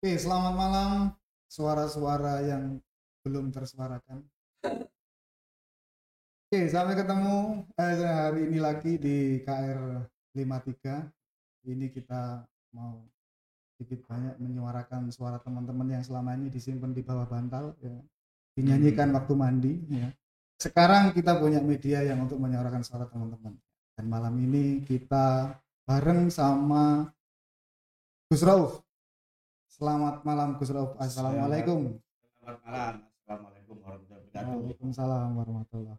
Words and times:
Oke, 0.00 0.16
selamat 0.16 0.56
malam 0.56 1.12
suara-suara 1.44 2.40
yang 2.40 2.80
belum 3.20 3.52
tersuarakan. 3.52 4.24
Oke, 6.48 6.60
sampai 6.72 6.96
ketemu 6.96 7.68
eh, 7.76 8.00
hari 8.00 8.48
ini 8.48 8.64
lagi 8.64 8.96
di 8.96 9.44
KR 9.44 10.00
53. 10.32 11.04
Ini 11.68 11.92
kita 11.92 12.40
mau 12.72 13.04
sedikit 13.76 14.08
banyak 14.08 14.40
menyuarakan 14.40 15.12
suara 15.12 15.36
teman-teman 15.36 15.92
yang 15.92 16.00
selama 16.00 16.32
ini 16.32 16.48
disimpan 16.48 16.96
di 16.96 17.04
bawah 17.04 17.28
bantal 17.28 17.76
ya. 17.84 17.92
Dinyanyikan 18.56 19.12
waktu 19.12 19.36
mandi 19.36 19.84
ya. 19.84 20.08
Sekarang 20.56 21.12
kita 21.12 21.36
punya 21.36 21.60
media 21.60 22.00
yang 22.08 22.24
untuk 22.24 22.40
menyuarakan 22.40 22.80
suara 22.80 23.04
teman-teman. 23.04 23.52
Dan 24.00 24.08
malam 24.08 24.32
ini 24.40 24.80
kita 24.80 25.60
bareng 25.84 26.32
sama 26.32 27.12
Gus 28.32 28.40
Rauf. 28.40 28.80
Selamat 29.80 30.20
malam 30.28 30.60
Gus 30.60 30.68
Rauf. 30.76 30.92
Assalamualaikum. 31.00 31.96
Selamat 32.36 32.60
malam. 32.68 32.94
Assalamualaikum 33.00 33.74
warahmatullahi 33.80 34.20
wabarakatuh. 34.28 34.52
Waalaikumsalam 34.60 35.28
warahmatullahi 35.40 35.98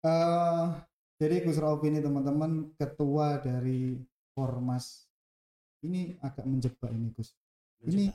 Eh, 0.00 0.64
jadi 1.20 1.36
Gus 1.44 1.60
Rauf 1.60 1.84
ini 1.84 2.00
teman-teman 2.00 2.72
ketua 2.80 3.36
dari 3.44 4.00
Formas. 4.32 5.04
Ini 5.84 6.16
agak 6.24 6.48
menjebak 6.48 6.88
ini 6.88 7.12
Gus. 7.12 7.36
Ini 7.84 8.08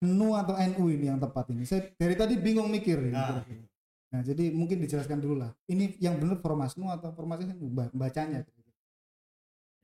NU 0.00 0.32
atau 0.32 0.56
NU 0.56 0.88
ini 0.88 1.12
yang 1.12 1.20
tepat 1.20 1.52
ini. 1.52 1.68
Saya 1.68 1.92
dari 2.00 2.16
tadi 2.16 2.40
bingung 2.40 2.72
mikir 2.72 3.12
ini. 3.12 3.12
Nah. 3.12 3.44
Nah, 4.16 4.20
jadi 4.24 4.48
mungkin 4.48 4.80
dijelaskan 4.80 5.20
dulu 5.20 5.44
lah. 5.44 5.52
Ini 5.68 6.00
yang 6.00 6.16
benar 6.16 6.40
Formas 6.40 6.72
NU 6.80 6.88
atau 6.88 7.12
Formas 7.12 7.44
NU 7.44 7.68
Ba- 7.68 7.92
bacanya. 7.92 8.48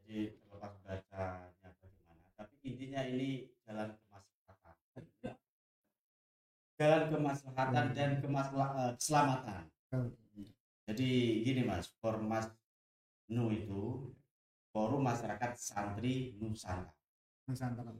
Jadi 0.00 0.32
terlepas 0.40 0.72
bacanya 0.88 1.52
bagaimana, 1.60 2.24
tapi 2.40 2.56
intinya 2.90 3.06
ini 3.06 3.46
jalan 3.62 3.94
kemaslahatan. 4.02 4.74
Jalan 6.74 7.02
kemaslahatan 7.06 7.84
Hmm. 7.86 7.94
dan 7.94 8.10
kemasla- 8.18 8.74
eh, 8.74 8.92
keselamatan. 8.98 9.62
Hmm. 9.94 10.10
Jadi 10.90 11.10
gini 11.46 11.62
Mas, 11.62 11.86
Formas 12.02 12.50
NU 13.30 13.46
itu 13.54 14.10
Forum 14.74 15.06
Masyarakat 15.06 15.54
Santri 15.54 16.34
Nusantara. 16.42 16.90
Nusantara. 17.46 17.94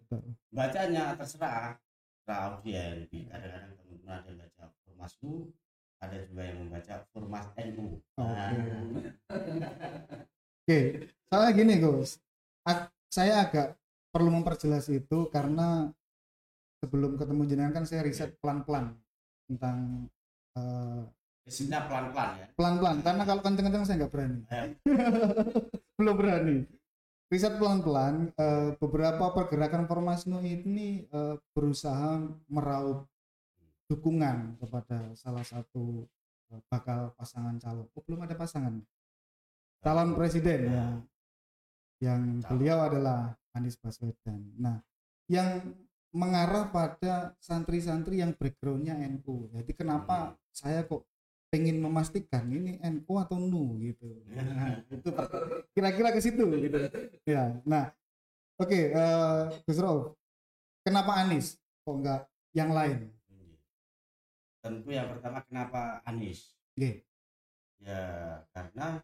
Bacanya 0.50 1.14
terserah, 1.14 1.78
terserah 1.78 2.58
audien. 2.58 3.06
Kadang-kadang 3.30 3.78
teman-teman 3.78 4.10
ada 4.18 4.26
yang 4.26 4.38
baca 4.42 4.64
Formas 4.82 5.12
NU, 5.22 5.54
ada 6.02 6.16
juga 6.26 6.42
yang 6.42 6.58
membaca 6.66 6.94
Formas 7.14 7.46
NU. 7.54 8.02
Nah, 8.18 8.50
Oke, 10.66 10.78
soalnya 11.30 11.50
gini 11.54 11.74
Gus, 11.78 12.18
saya 13.06 13.46
agak 13.46 13.79
perlu 14.10 14.30
memperjelas 14.30 14.90
itu 14.90 15.30
karena 15.30 15.90
sebelum 16.78 17.14
ketemu 17.14 17.42
jenengan 17.46 17.72
kan 17.72 17.84
saya 17.84 18.02
riset 18.02 18.34
pelan-pelan 18.38 18.94
tentang 19.46 20.06
Isinya 21.46 21.88
pelan-pelan 21.88 22.30
ya. 22.36 22.46
pelan-pelan 22.54 22.96
karena 23.00 23.22
kalau 23.24 23.40
kenceng-kenceng 23.40 23.82
saya 23.82 23.96
nggak 24.04 24.12
berani, 24.12 24.38
Eh, 24.50 24.68
belum 25.98 26.14
berani. 26.14 26.56
Riset 27.26 27.56
pelan-pelan 27.56 28.30
eh, 28.34 28.70
beberapa 28.76 29.30
pergerakan 29.32 29.86
Formasno 29.86 30.38
ini 30.42 31.06
eh, 31.06 31.36
berusaha 31.54 32.18
meraup 32.46 33.06
dukungan 33.88 34.58
kepada 34.60 35.10
salah 35.14 35.42
satu 35.42 36.06
bakal 36.66 37.14
pasangan 37.14 37.58
calon. 37.58 37.86
Oh, 37.94 38.02
belum 38.04 38.26
ada 38.26 38.34
pasangan. 38.34 38.78
calon 39.80 40.12
presiden 40.12 40.60
ya 40.68 40.86
yang 42.04 42.38
Calon. 42.38 42.48
beliau 42.52 42.78
adalah 42.84 43.32
Anies 43.54 43.76
Baswedan. 43.78 44.40
Nah, 44.56 44.82
yang 45.30 45.74
mengarah 46.10 46.70
pada 46.74 47.38
santri-santri 47.38 48.18
yang 48.18 48.34
backgroundnya 48.34 48.98
NU. 48.98 49.50
Jadi 49.54 49.72
kenapa 49.78 50.34
saya 50.50 50.82
kok 50.82 51.06
pengen 51.50 51.82
memastikan 51.82 52.46
ini 52.50 52.78
NU 52.82 53.12
atau 53.18 53.38
NU 53.38 53.78
gitu. 53.82 54.22
Nah, 54.30 54.82
itu 54.86 55.08
kira-kira 55.74 56.14
ke 56.14 56.20
situ 56.22 56.46
gitu. 56.46 56.78
Ya. 57.26 57.58
Nah, 57.66 57.94
oke 58.58 58.80
eh, 58.90 59.42
Gus 59.66 59.78
Rauf, 59.82 60.14
kenapa 60.82 61.18
Anies 61.18 61.58
kok 61.82 61.94
enggak 61.94 62.22
yang 62.54 62.70
lain? 62.74 63.10
Tentu 64.60 64.88
yang 64.92 65.08
pertama 65.14 65.42
kenapa 65.46 66.02
Anies? 66.06 66.54
Oke. 66.74 67.06
Ya 67.80 68.02
karena 68.52 69.00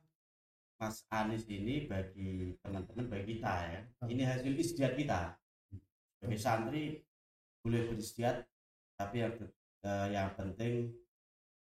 Mas 0.76 1.08
Anies 1.08 1.48
ini 1.48 1.88
bagi 1.88 2.52
teman-teman 2.60 3.08
bagi 3.08 3.36
kita 3.36 3.54
ya, 3.64 3.80
ini 4.12 4.22
hasil 4.28 4.52
istiad 4.52 4.92
kita. 4.92 5.32
Sebagai 6.20 6.40
santri 6.40 7.00
boleh 7.64 7.88
beristiad, 7.88 8.44
tapi 9.00 9.24
yang 9.24 9.32
eh, 9.84 10.06
yang 10.12 10.36
penting 10.36 10.92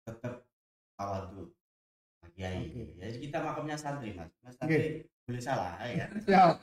tetap 0.03 0.43
tawadu 0.99 1.55
kiai. 2.35 2.75
Oke. 2.75 2.99
Jadi 2.99 3.17
kita 3.31 3.39
makamnya 3.39 3.79
santri 3.79 4.11
mas, 4.19 4.35
mas 4.43 4.59
santri 4.59 5.07
boleh 5.25 5.43
salah 5.43 5.79
ya. 5.87 6.11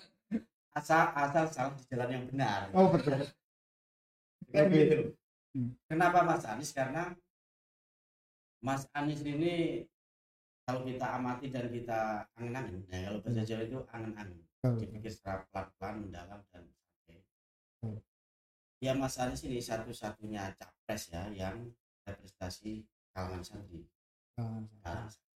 Asal 0.72 1.12
asal 1.12 1.46
salah 1.52 1.76
di 1.76 1.84
jalan 1.92 2.10
yang 2.16 2.26
benar. 2.32 2.72
Oh, 2.72 2.88
betul. 2.96 3.28
Kan 4.56 4.72
Oke. 4.72 4.76
gitu. 4.76 5.00
Hmm. 5.52 5.76
Kenapa 5.84 6.24
Mas 6.24 6.48
Anies? 6.48 6.72
Karena 6.72 7.12
Mas 8.64 8.88
Anies 8.96 9.20
ini 9.20 9.84
kalau 10.62 10.86
kita 10.86 11.06
amati 11.18 11.50
dan 11.50 11.68
kita 11.74 12.26
angen-angen, 12.38 12.86
ya 12.88 13.10
kalau 13.10 13.20
bahasa 13.26 13.42
Jawa 13.42 13.62
itu 13.66 13.80
angen-angen, 13.90 14.40
Betul. 14.62 14.78
dipikir 14.86 15.12
secara 15.12 15.42
pelan-pelan, 15.50 15.96
mendalam 16.06 16.40
dan 16.54 16.64
santai. 16.70 17.20
Hmm. 17.82 18.00
Ya 18.82 18.94
Mas 18.94 19.18
Anies 19.18 19.42
ini 19.46 19.58
satu-satunya 19.58 20.54
capres 20.58 21.10
ya 21.10 21.30
yang 21.34 21.70
representasi 22.06 22.86
kalangan 23.14 23.42
santri. 23.42 23.86
Kalangan 24.38 24.66
santri. 25.10 25.30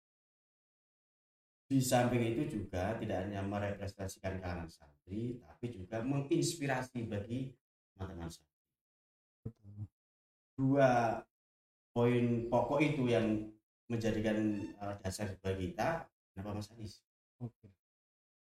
Di 1.72 1.78
samping 1.80 2.22
itu 2.36 2.42
juga 2.60 2.98
tidak 3.00 3.24
hanya 3.26 3.40
merepresentasikan 3.46 4.42
kalangan 4.42 4.68
santri, 4.68 5.40
tapi 5.40 5.66
juga 5.70 6.02
menginspirasi 6.02 7.06
bagi 7.08 7.54
teman-teman 7.94 8.28
santri. 8.28 8.50
Dua 10.58 11.22
poin 11.92 12.48
pokok 12.48 12.80
itu 12.80 13.08
yang 13.08 13.51
menjadikan 13.92 14.36
uh, 14.78 14.96
dasar 14.98 15.28
bagi 15.38 15.70
kita 15.70 16.08
kenapa 16.32 16.56
Mas 16.56 16.72
Anies 16.72 17.04
Oke. 17.38 17.68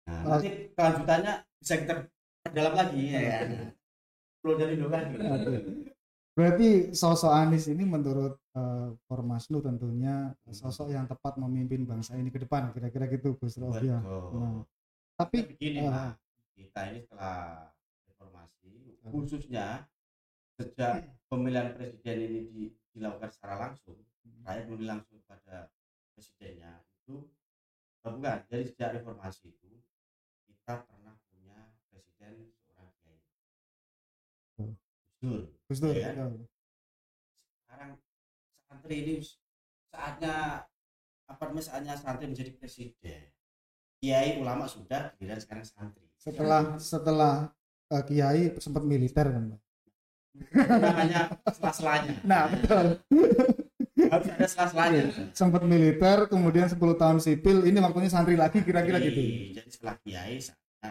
nah 0.06 0.22
Oh. 0.22 0.30
nanti 0.32 0.72
kelanjutannya 0.72 1.34
bisa 1.58 1.74
kita 1.76 1.94
perdalam 2.40 2.74
lagi 2.74 3.02
ya 3.10 3.20
kan 3.26 3.48
perlu 4.40 4.54
dari 4.56 4.74
dulu 4.74 4.88
Oke. 4.88 5.56
Berarti 6.36 6.68
sosok 6.92 7.32
Anies 7.32 7.66
ini 7.66 7.88
menurut 7.88 8.36
eh, 8.52 8.90
Formasnu 9.08 9.64
tentunya 9.64 10.36
sosok 10.46 10.92
yang 10.92 11.08
tepat 11.08 11.40
memimpin 11.40 11.84
bangsa 11.84 12.20
ini 12.20 12.28
ke 12.28 12.44
depan 12.44 12.70
kira-kira 12.70 13.08
gitu 13.08 13.40
Gus 13.40 13.56
Rauf 13.56 13.80
ya. 13.80 14.04
Nah, 14.04 14.68
tapi 15.16 15.48
begini 15.48 15.88
Pak 15.88 16.20
kita 16.54 16.92
ini 16.92 17.00
setelah 17.02 17.72
reformasi 18.06 19.00
khususnya 19.08 19.88
sejak 20.56 21.08
pemilihan 21.26 21.72
presiden 21.72 22.18
ini 22.22 22.40
di- 22.46 22.74
dilakukan 22.92 23.32
secara 23.32 23.56
langsung 23.72 23.96
rakyat 24.44 24.68
memilih 24.68 24.90
langsung 24.92 25.15
presidennya 26.16 26.72
itu 27.04 27.28
eh, 28.02 28.10
bukan 28.10 28.40
jadi 28.48 28.64
sejak 28.66 28.90
reformasi 28.98 29.52
itu 29.52 29.70
kita 30.48 30.82
pernah 30.82 31.14
punya 31.28 31.60
presiden 31.92 32.50
seorang 32.64 32.90
kiai 32.98 33.20
Hmm. 34.56 34.72
Gus 34.96 35.16
Dur 35.20 35.42
Gus 35.68 35.80
Dur, 35.84 35.94
Iya. 35.96 36.16
ya. 36.16 36.26
sekarang 37.66 37.92
santri 38.66 38.96
ini 39.04 39.16
saatnya 39.90 40.64
apa 41.26 41.42
namanya 41.44 41.66
saatnya 41.66 41.94
santri 41.98 42.26
menjadi 42.30 42.52
presiden 42.56 43.34
kiai 44.00 44.38
ulama 44.38 44.64
sudah 44.66 45.12
giliran 45.18 45.42
sekarang 45.42 45.66
santri 45.66 46.06
setelah 46.16 46.78
setelah 46.80 47.36
eh, 47.90 48.04
Kiai 48.06 48.54
sempat 48.58 48.82
militer 48.82 49.28
kan, 49.28 49.44
Pak? 49.52 49.60
namanya 50.84 51.22
sela-selanya 51.48 52.12
Nah, 52.28 52.52
betul. 52.52 52.86
harus 54.12 54.28
ada 54.32 54.48
sela-selanya 54.48 55.04
sempat 55.32 55.62
militer, 55.64 56.30
kemudian 56.30 56.68
10 56.68 56.78
tahun 56.78 57.18
sipil, 57.24 57.66
ini 57.66 57.78
waktunya 57.80 58.10
santri 58.12 58.36
lagi 58.38 58.62
kira-kira 58.62 59.02
gitu. 59.02 59.22
jadi 59.56 59.70
setelah 59.70 59.96
kiai 60.02 60.38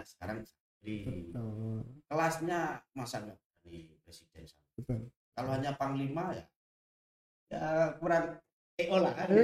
sekarang 0.05 0.43
santri 0.43 0.97
Betul. 1.07 1.85
kelasnya 2.11 2.83
masa 2.97 3.23
nggak 3.23 3.39
dari 3.65 3.79
presiden 4.03 4.45
Betul. 4.77 5.11
kalau 5.35 5.51
hanya 5.55 5.73
panglima 5.75 6.35
ya 6.35 6.45
ya 7.53 7.65
kurang 8.03 8.41
EO 8.75 8.97
lah 8.99 9.13
kan 9.15 9.29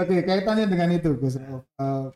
Oke, 0.00 0.24
kaitannya 0.24 0.64
dengan 0.64 0.90
itu, 0.96 1.12
Gus 1.20 1.36
Rauf. 1.36 1.62
Eh, 1.76 2.08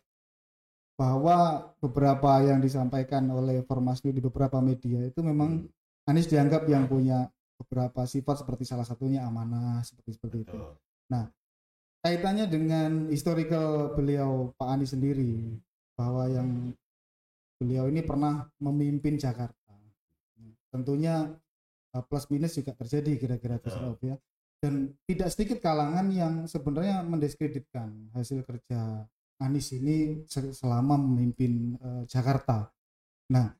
bahwa 0.95 1.69
beberapa 1.83 2.39
yang 2.47 2.62
disampaikan 2.62 3.27
oleh 3.35 3.67
Formasnu 3.67 4.15
di 4.15 4.23
beberapa 4.23 4.62
media 4.62 5.03
itu 5.03 5.21
memang 5.27 5.67
Anies 6.06 6.31
dianggap 6.31 6.71
yang 6.71 6.87
punya 6.87 7.27
beberapa 7.61 8.05
sifat 8.05 8.43
seperti 8.43 8.67
salah 8.67 8.87
satunya 8.87 9.23
amanah 9.23 9.81
seperti 9.87 10.19
seperti 10.19 10.37
itu. 10.47 10.55
Betul. 10.55 11.31
Kaitannya 12.05 12.45
dengan 12.53 13.09
historical 13.09 13.97
beliau 13.97 14.53
Pak 14.61 14.69
Anies 14.77 14.93
sendiri 14.93 15.56
bahwa 15.97 16.29
yang 16.29 16.77
beliau 17.56 17.89
ini 17.89 18.05
pernah 18.05 18.45
memimpin 18.61 19.17
Jakarta. 19.17 19.56
tentunya 20.75 21.31
uh, 21.95 22.03
plus 22.03 22.27
minus 22.35 22.59
juga 22.59 22.75
terjadi 22.75 23.15
kira-kira 23.15 23.62
Gus. 23.62 23.79
Rauf 23.79 24.03
ya 24.03 24.19
dan 24.59 24.91
tidak 25.06 25.29
sedikit 25.31 25.62
kalangan 25.62 26.11
yang 26.11 26.35
sebenarnya 26.51 27.06
mendiskreditkan 27.06 28.11
hasil 28.11 28.43
kerja 28.43 29.06
Anies 29.39 29.71
ini 29.77 30.25
se- 30.27 30.51
selama 30.51 30.99
memimpin 30.99 31.79
uh, 31.79 32.03
Jakarta. 32.11 32.69
Nah, 33.31 33.55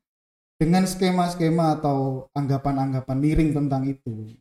dengan 0.55 0.87
skema-skema 0.87 1.79
atau 1.79 2.31
anggapan-anggapan 2.31 3.17
miring 3.19 3.51
tentang 3.51 3.83
itu, 3.87 4.31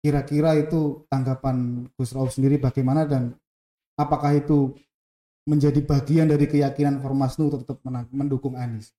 kira-kira 0.00 0.56
itu 0.56 1.04
tanggapan 1.12 1.88
Gus 1.94 2.16
Rauf 2.16 2.32
sendiri 2.32 2.56
bagaimana 2.56 3.04
dan 3.04 3.36
apakah 4.00 4.32
itu 4.36 4.72
menjadi 5.44 5.82
bagian 5.84 6.30
dari 6.30 6.48
keyakinan 6.48 7.02
Formasnu 7.02 7.52
untuk 7.52 7.62
tetap 7.66 7.82
mendukung 8.14 8.56
Anies? 8.56 8.94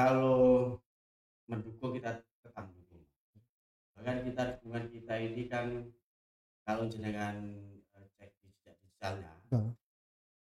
kalau 0.00 0.40
mendukung 1.44 1.92
kita 1.92 2.24
tetap 2.40 2.64
mendukung 2.64 3.04
bahkan 3.92 4.24
kita 4.24 4.42
dukungan 4.56 4.84
kita 4.88 5.14
ini 5.20 5.42
kan 5.44 5.66
kalau 6.64 6.88
jenengan 6.88 7.36
eh, 7.92 8.06
cek 8.16 8.32
di 8.40 8.48
digitalnya 8.64 9.28
Betul. 9.44 9.76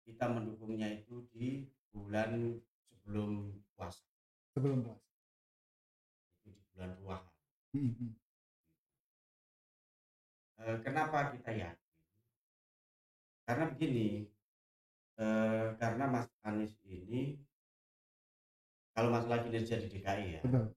kita 0.08 0.26
mendukungnya 0.32 0.88
itu 0.96 1.28
di 1.36 1.68
bulan 1.92 2.56
sebelum 2.88 3.52
puasa 3.76 4.13
Sebelum 4.54 4.86
puasa. 4.86 5.02
itu 6.46 6.50
di 6.54 6.62
bulan 6.76 6.94
Hmm, 7.74 7.90
hmm. 7.98 8.12
Eh, 10.64 10.78
kenapa 10.86 11.34
kita 11.34 11.50
yakin 11.52 11.90
karena 13.44 13.66
begini 13.74 14.30
eh, 15.20 15.68
karena 15.76 16.06
Mas 16.08 16.30
Anies 16.46 16.78
ini 16.86 17.42
kalau 18.94 19.10
masalah 19.12 19.42
kinerja 19.44 19.82
di 19.82 19.88
DKI 19.90 20.38
ya 20.38 20.42
Betul. 20.46 20.72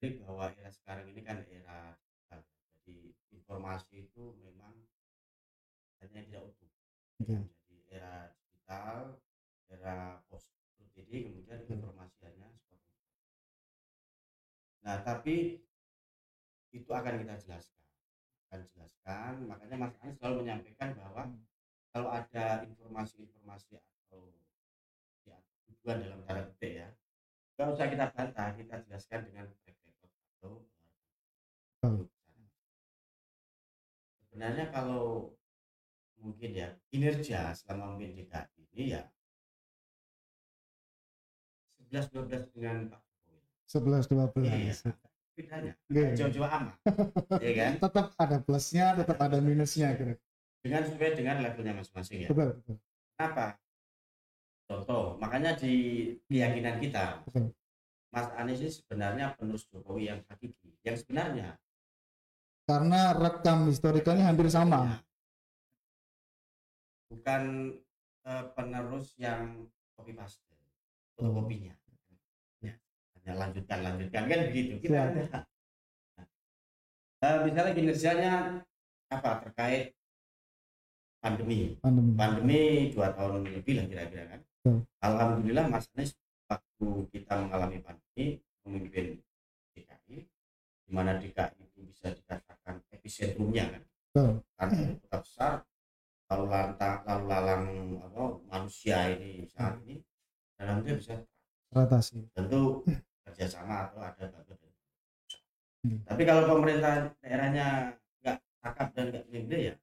jadi 0.00 0.22
bahwa 0.24 0.48
era 0.56 0.70
sekarang 0.72 1.10
ini 1.12 1.20
kan 1.20 1.42
era 1.44 1.98
jadi 2.30 3.12
informasi 3.34 4.08
itu 4.08 4.32
memang 4.40 4.72
hanya 6.00 6.24
tidak 6.24 6.42
utuh 6.46 6.70
Oke. 7.20 7.36
jadi 7.68 7.76
era 8.00 8.14
digital 8.40 9.20
era 9.68 10.22
post 10.30 10.48
ini 11.08 11.18
kemudian 11.28 11.58
Betul. 11.64 11.76
informasi 11.80 12.18
hanya 12.28 12.46
seperti 12.52 12.88
itu 12.90 13.08
nah 14.80 14.96
tapi 15.04 15.36
itu 16.70 16.90
akan 16.90 17.14
kita 17.24 17.34
jelaskan 17.40 17.84
akan 18.50 18.60
jelaskan 18.66 19.32
makanya 19.46 19.76
Mas 19.78 19.94
Anies 20.02 20.16
selalu 20.18 20.36
menyampaikan 20.46 20.90
bahwa 20.98 21.22
Hmm. 21.30 21.42
kalau 21.90 22.10
ada 22.14 22.62
informasi-informasi 22.70 23.74
atau 23.82 24.30
ya, 25.26 25.34
tujuan 25.66 25.98
dalam 26.06 26.22
tanda 26.22 26.46
petik 26.54 26.86
ya 26.86 26.88
nggak 27.58 27.76
usah 27.76 27.86
kita 27.90 28.06
bantah 28.14 28.48
kita 28.56 28.74
jelaskan 28.86 29.20
dengan 29.26 29.44
track 29.60 29.76
record 29.84 30.10
atau 30.38 30.52
Betul. 31.82 32.06
sebenarnya 34.30 34.70
kalau 34.70 35.34
mungkin 36.20 36.50
ya 36.52 36.68
kinerja 36.92 37.52
selama 37.56 37.96
memimpin 37.96 38.28
DKI 38.28 38.62
ini 38.76 38.84
ya 38.96 39.02
11 41.90 42.14
12 42.14 42.54
dengan 42.54 42.76
Pak 42.88 43.00
Jokowi 43.02 43.38
11 43.66 44.06
12. 44.06 44.46
iya 44.46 44.74
bedanya 45.34 45.72
Oke. 45.88 46.02
jauh-jauh 46.14 46.48
amat 46.48 46.74
ya 47.44 47.52
kan 47.56 47.72
Tetap 47.80 48.06
ada 48.14 48.36
plusnya, 48.44 48.86
tetap 48.94 49.18
ada 49.18 49.38
minusnya 49.40 49.88
dengan 50.60 50.82
sesuai 50.84 51.12
dengan 51.16 51.36
levelnya 51.40 51.74
masing-masing 51.76 52.18
ya 52.24 52.28
Betul, 52.30 52.48
betul. 52.60 52.76
Kenapa? 53.16 53.46
Contoh, 54.64 55.18
makanya 55.18 55.52
di 55.58 55.74
keyakinan 56.30 56.78
kita, 56.78 57.20
Betul. 57.26 57.50
Mas 58.14 58.28
Anies 58.38 58.62
ini 58.62 58.70
sebenarnya 58.70 59.34
penerus 59.34 59.66
Jokowi 59.66 60.08
yang 60.08 60.20
hakiki. 60.30 60.70
Yang 60.86 61.04
sebenarnya 61.04 61.58
Karena 62.64 63.12
rekam 63.12 63.66
historikalnya 63.66 64.30
hampir 64.30 64.46
sama. 64.46 64.86
ya, 64.86 64.96
bukan 67.10 67.42
eh, 68.24 68.44
penerus 68.54 69.18
yang 69.18 69.66
copy 69.98 70.14
paste, 70.14 70.38
fotokopinya. 71.18 71.74
Ya, 73.30 73.38
lanjutkan, 73.38 73.78
lanjutkan 73.86 74.22
kan 74.26 74.40
begitu. 74.50 74.72
Kita 74.82 74.98
ada. 75.06 75.22
Nah, 77.20 77.34
misalnya 77.46 77.72
kinerjanya 77.78 78.32
apa 79.06 79.30
terkait 79.46 79.94
pandemi 81.22 81.76
Pandemi. 81.78 82.10
pandemi 82.18 82.62
dua 82.90 83.14
tahun 83.14 83.46
lebih 83.46 83.78
lah 83.78 83.86
kira-kira 83.86 84.24
kan. 84.34 84.40
Betul. 84.42 84.76
Alhamdulillah 84.98 85.66
Mas 85.70 85.86
Anies 85.94 86.16
waktu 86.50 86.86
kita 87.14 87.38
mengalami 87.38 87.78
pandemi 87.84 88.42
memimpin 88.66 89.06
DKI, 89.76 90.16
di 90.88 90.90
mana 90.90 91.20
DKI 91.22 91.60
itu 91.70 91.86
bisa 91.86 92.10
dikatakan 92.10 92.82
epicentrumnya 92.90 93.78
kan, 93.78 93.82
Betul. 94.10 94.30
karena 94.58 94.82
kota 94.98 95.18
besar 95.22 95.52
lalu 96.30 96.44
lantang 96.50 96.98
lalu 97.06 97.24
lalang 97.30 97.64
apa 98.02 98.22
manusia 98.50 98.96
ini 99.14 99.46
saat 99.46 99.78
ini 99.86 100.02
dalam 100.58 100.82
dia 100.82 100.94
bisa 100.98 101.14
Teratasi. 101.70 102.26
tentu 102.34 102.82
kerjasama 103.30 103.88
atau 103.88 104.02
ada 104.02 104.24
bantuan 104.28 104.58
dari. 104.58 104.78
Hmm. 105.80 105.98
Tapi 106.04 106.22
kalau 106.28 106.42
pemerintah 106.44 107.14
daerahnya 107.24 107.96
nggak 108.20 108.36
cakap 108.60 108.88
dan 108.92 109.04
nggak 109.14 109.24
memble 109.32 109.60
ya 109.72 109.74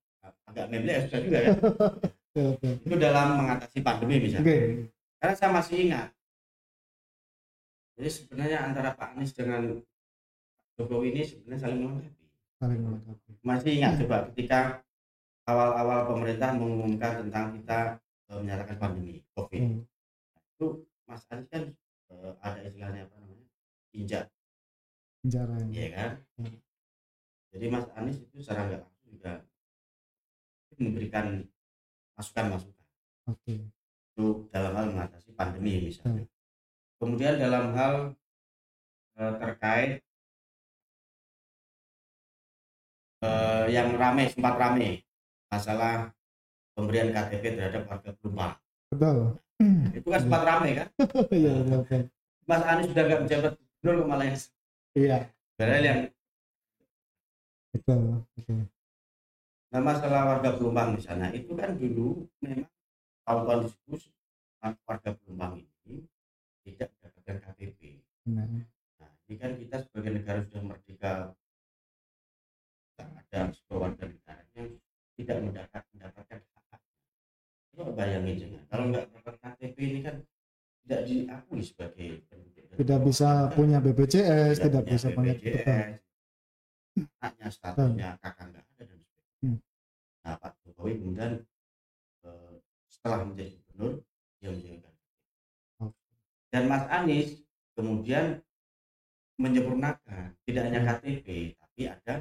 agak 0.48 0.66
memble 0.72 0.92
ya 0.92 1.00
sudah 1.08 1.20
juga 1.24 1.40
ya. 1.40 1.50
Itu 2.86 2.96
dalam 3.00 3.28
mengatasi 3.42 3.78
pandemi 3.82 4.22
misalnya. 4.22 4.46
Oke. 4.46 4.58
Karena 5.18 5.34
saya 5.34 5.52
masih 5.54 5.76
ingat. 5.90 6.10
Jadi 7.98 8.10
sebenarnya 8.14 8.58
antara 8.62 8.94
Pak 8.94 9.18
Anies 9.18 9.34
dengan 9.34 9.82
Jokowi 10.78 11.18
ini 11.18 11.22
sebenarnya 11.26 11.62
saling 11.66 11.80
melengkapi. 11.82 12.26
Saling 12.62 12.82
melengkapi. 12.86 13.30
Masih 13.42 13.72
ingat 13.82 13.94
coba 14.06 14.18
ketika 14.30 14.60
awal-awal 15.50 16.06
pemerintah 16.14 16.54
mengumumkan 16.54 17.26
tentang 17.26 17.58
kita 17.58 17.80
eh, 18.30 18.38
menyatakan 18.38 18.78
pandemi 18.78 19.26
COVID. 19.34 19.62
Hmm. 19.66 19.82
Itu 20.54 20.86
Mas 21.10 21.26
Anies 21.34 21.50
kan 21.50 21.64
eh, 22.14 22.32
ada 22.46 22.60
istilahnya 22.62 23.10
apa 23.10 23.16
Injak, 23.98 24.30
Penjara 25.26 25.58
yang. 25.58 25.70
ya 25.74 25.88
kan? 25.98 26.12
Hmm. 26.38 26.58
Jadi 27.50 27.66
Mas 27.74 27.86
Anies 27.98 28.22
itu 28.22 28.38
secara 28.46 28.70
nggak 28.70 28.82
langsung 28.86 29.08
juga 29.10 29.34
memberikan 30.78 31.26
masukan-masukan. 32.14 32.86
Oke. 33.28 33.56
itu 34.18 34.50
dalam 34.50 34.74
hal 34.74 34.86
mengatasi 34.90 35.30
pandemi 35.38 35.78
misalnya. 35.90 36.26
Kemudian 36.98 37.38
dalam 37.38 37.70
hal 37.78 37.94
eh, 39.18 39.34
terkait 39.38 39.92
eh, 43.22 43.66
yang 43.70 43.94
ramai 43.94 44.25
sempat 44.34 44.58
ramai 44.58 45.06
masalah 45.54 46.10
pemberian 46.74 47.13
KTP 47.13 47.62
terhadap 47.62 47.86
warga 47.86 48.10
Pelumpang. 48.18 48.54
Betul. 48.89 49.38
Itu 49.94 50.08
kan 50.10 50.22
sempat 50.22 50.42
ramai 50.46 50.72
kan? 50.77 50.88
Iya. 51.34 51.54
Mas 52.48 52.63
Anies 52.63 52.89
sudah 52.89 53.04
nggak 53.06 53.22
menjabat 53.27 53.54
gubernur 53.88 54.03
kok 54.03 54.12
malah 54.12 54.25
yang 54.27 54.39
Iya, 54.98 55.17
padahal 55.56 55.84
yang 55.88 56.00
betul. 57.72 58.00
Betul. 58.36 58.60
nah 59.72 59.82
masalah 59.84 60.22
warga 60.27 60.50
Pelumpang 60.60 61.00
misalnya 61.00 61.32
itu 61.32 61.56
kan 61.56 61.79
dulu 61.79 62.27
memang 62.44 62.67
tahun-tahun 63.24 63.60
diskusi 63.63 64.12
warga 64.60 65.10
Pelumpang 65.15 65.63
ini 65.88 66.03
tidak 66.67 66.91
mendapatkan 67.00 67.36
KTP. 67.48 67.79
Benar. 68.27 68.48
Nah, 69.00 69.12
ini 69.32 69.36
kan 69.39 69.51
kita 69.56 69.75
sebagai 69.88 70.12
negara 70.20 70.39
sudah 70.44 70.63
merdeka 70.67 71.12
ada 73.00 73.39
sebuah 73.56 73.79
warga 73.88 74.03
negara 74.03 74.44
yang 74.60 74.67
tidak 75.15 75.38
mendapat 75.48 75.84
mendapatkan 75.96 76.39
hak. 76.44 76.82
Coba 77.72 77.91
bayangin 77.96 78.36
jangan 78.36 78.63
kalau 78.67 78.84
nggak 78.91 79.06
dapat 79.15 79.36
KTP 79.39 79.77
ini 79.79 80.00
kan 80.03 80.15
tidak 80.88 81.01
diakui 81.03 81.60
sebagai 81.60 82.08
Tidak 82.79 83.00
bisa 83.03 83.51
punya 83.51 83.84
BPJS, 83.84 84.63
tidak 84.63 84.88
punya 84.88 84.94
bisa 84.96 85.08
punya. 85.12 85.34
BPJS, 85.36 86.00
haknya 87.20 87.48
statusnya 87.51 88.10
kakak 88.24 88.46
nggak 88.56 88.63
ada 88.63 88.84
dan 88.88 89.00
sebagainya. 89.03 89.36
Hmm. 89.44 89.58
Nah, 90.24 90.36
Pak 90.39 90.51
Jokowi 90.63 90.91
kemudian 90.96 91.32
eh, 92.24 92.53
setelah 92.88 93.20
menjadi 93.27 93.51
gubernur 93.67 93.91
dia 94.39 94.50
menjadi 94.56 94.77
Oke. 95.84 96.13
dan 96.56 96.63
Mas 96.72 96.86
Anies 96.88 97.29
kemudian 97.75 98.39
menyempurnakan 99.36 100.39
tidak 100.48 100.62
hanya 100.72 100.79
Hmm. 100.82 100.89
KTP 101.03 101.27
tapi 101.60 101.82
ada 101.91 102.13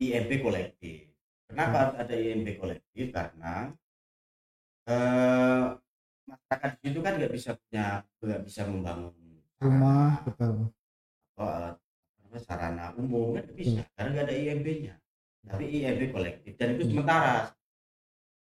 IMP 0.00 0.30
kolektif. 0.40 1.12
Kenapa 1.46 1.92
Hmm. 1.92 2.00
ada 2.00 2.14
IMP 2.16 2.56
kolektif? 2.56 3.12
Karena 3.12 3.70
eh, 4.88 5.66
di 6.60 6.76
situ 6.82 6.98
kan 7.00 7.12
nggak 7.18 7.32
bisa 7.32 7.50
punya 7.56 7.84
nggak 8.20 8.42
bisa 8.46 8.62
membangun 8.68 9.14
Rumah, 9.62 10.26
betul. 10.26 10.74
apa, 11.38 11.78
sarana 12.42 12.90
umum 12.98 13.38
kan 13.38 13.46
bisa 13.54 13.86
karena 13.94 14.08
nggak 14.10 14.26
ada 14.26 14.34
IMB-nya. 14.34 14.94
Tapi 15.46 15.64
IMB 15.70 16.02
kolektif 16.10 16.52
dan 16.58 16.74
itu 16.74 16.82
Hmm. 16.82 16.90
sementara. 16.98 17.34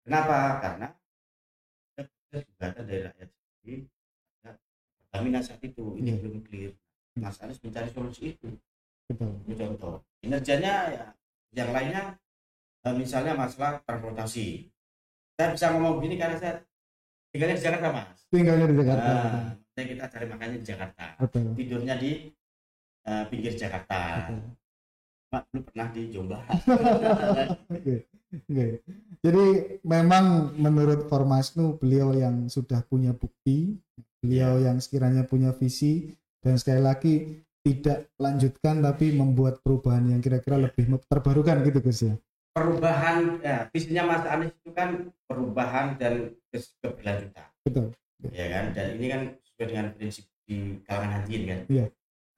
Kenapa? 0.05 0.39
Karena 0.59 0.87
gugatan 2.35 2.83
dari 2.91 3.03
rakyat 3.07 3.29
sendiri 3.31 3.87
Pertamina 4.99 5.39
saat 5.39 5.63
itu 5.63 5.85
ini 6.03 6.11
Iya. 6.11 6.19
belum 6.19 6.37
clear 6.43 6.73
Mas 7.15 7.39
Anies 7.39 7.63
mencari 7.63 7.87
solusi 7.95 8.35
itu 8.35 8.51
betul 9.07 9.31
itu 9.47 9.55
contoh 9.55 10.03
kinerjanya 10.19 10.75
ya 10.91 11.05
yang 11.55 11.71
lainnya 11.71 12.19
eh, 12.83 12.95
misalnya 12.99 13.39
masalah 13.39 13.79
transportasi 13.87 14.67
saya 15.39 15.55
bisa 15.55 15.67
ngomong 15.71 16.03
gini 16.03 16.19
karena 16.19 16.35
saya 16.35 16.55
tinggalnya 17.35 17.59
di 17.59 17.65
Jakarta 17.67 17.89
mas? 17.91 18.19
Tinggalnya 18.31 18.67
di 18.71 18.77
Jakarta. 18.79 19.11
Nah, 19.75 19.85
kita 19.91 20.05
cari 20.07 20.27
makannya 20.31 20.59
di 20.63 20.67
Jakarta. 20.71 21.05
Betul. 21.19 21.47
Tidurnya 21.59 21.95
di 21.99 22.13
eh, 23.11 23.25
pinggir 23.27 23.53
Jakarta. 23.59 24.01
Betul. 24.31 24.41
Mak 25.35 25.43
belum 25.51 25.63
pernah 25.67 25.89
di 25.91 26.03
Jombang? 26.15 26.47
Oke. 27.75 28.07
Oke. 28.35 28.67
Jadi 29.19 29.45
memang 29.83 30.55
menurut 30.55 31.11
Formasnu 31.11 31.83
beliau 31.83 32.15
yang 32.15 32.47
sudah 32.47 32.87
punya 32.87 33.11
bukti, 33.11 33.83
beliau 34.23 34.63
yang 34.63 34.79
sekiranya 34.79 35.27
punya 35.27 35.51
visi 35.51 36.15
dan 36.39 36.55
sekali 36.55 36.83
lagi 36.87 37.15
tidak 37.67 38.15
lanjutkan 38.21 38.79
tapi 38.85 39.11
membuat 39.17 39.59
perubahan 39.65 40.07
yang 40.07 40.21
kira-kira 40.23 40.61
lebih 40.61 40.87
terbarukan 41.11 41.67
gitu 41.67 41.83
Gus 41.83 42.01
ya. 42.07 42.15
Perubahan 42.55 43.17
ya 43.43 43.67
visinya 43.75 44.03
Mas 44.07 44.25
Anies 44.25 44.55
itu 44.55 44.71
kan 44.71 44.89
perubahan 45.27 45.99
dan 45.99 46.33
keberlanjutan 46.81 47.47
Betul. 47.67 47.87
ya 48.31 48.47
kan 48.49 48.65
dan 48.73 48.87
ini 48.95 49.07
kan 49.11 49.21
sesuai 49.43 49.67
dengan 49.69 49.87
prinsip 49.93 50.25
di 50.47 50.79
kalangan 50.87 51.21
hadirin 51.21 51.45
kan 51.51 51.61
Iya. 51.67 51.87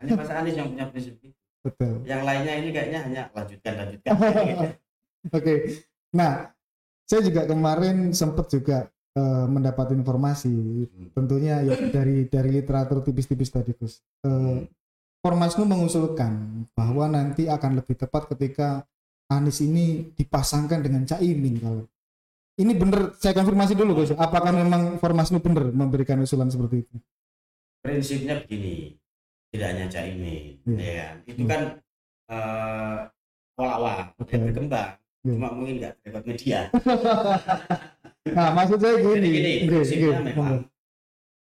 hanya 0.01 0.13
Mas 0.17 0.33
Anies 0.33 0.57
yang 0.57 0.73
punya 0.73 0.87
prinsip 0.89 1.15
itu 1.21 1.37
Betul. 1.61 2.01
yang 2.09 2.25
lainnya 2.25 2.55
ini 2.57 2.69
kayaknya 2.73 3.01
hanya 3.05 3.23
lanjutkan 3.31 3.73
lanjutkan 3.77 4.13
Oke. 5.27 5.83
Nah, 6.15 6.55
saya 7.03 7.19
juga 7.19 7.51
kemarin 7.51 8.15
sempat 8.15 8.47
juga 8.47 8.87
eh, 9.19 9.47
mendapat 9.51 9.91
informasi 9.91 10.55
Hmm. 10.87 11.11
tentunya 11.13 11.67
ya 11.67 11.75
dari 11.91 12.31
dari 12.31 12.51
literatur 12.55 13.03
tipis-tipis 13.03 13.51
tadi 13.51 13.75
Gus. 13.75 14.01
Eh, 14.23 14.71
Formasnu 15.19 15.67
mengusulkan 15.67 16.63
bahwa 16.79 17.11
nanti 17.11 17.51
akan 17.51 17.83
lebih 17.83 17.99
tepat 17.99 18.31
ketika 18.31 18.87
Anies 19.27 19.59
ini 19.59 20.15
dipasangkan 20.15 20.81
dengan 20.81 21.03
Caimin 21.03 21.59
kalau 21.59 21.83
ini 22.57 22.73
benar 22.73 23.13
saya 23.19 23.37
konfirmasi 23.37 23.75
dulu 23.75 24.01
Gus. 24.01 24.15
Apakah 24.15 24.49
memang 24.49 24.97
Formasnu 24.97 25.43
benar 25.43 25.69
memberikan 25.71 26.23
usulan 26.23 26.49
seperti 26.49 26.87
itu? 26.87 26.95
Prinsipnya 27.83 28.41
begini 28.41 28.97
tidak 29.51 29.67
hanya 29.75 29.87
Caimin 29.87 30.57
Iya. 30.65 30.79
ya 30.79 30.93
kan? 30.97 31.15
Itu 31.27 31.41
Hmm. 31.43 31.51
kan 31.51 31.63
eh, 32.27 32.99
awal-awal 33.55 34.11
yang 34.31 34.43
berkembang. 34.51 34.91
Iya. 35.23 35.33
cuma 35.35 35.49
mungkin 35.51 35.75
nggak 35.79 35.95
lewat 36.07 36.23
media. 36.25 36.59
Nah 38.27 38.51
maksud 38.51 38.83
saya 38.83 38.99
jadi 38.99 39.23
gini 39.23 39.29
gini 39.31 39.51
Oke, 39.55 39.67
prinsipnya 39.71 40.09
oke, 40.11 40.23
memang 40.27 40.51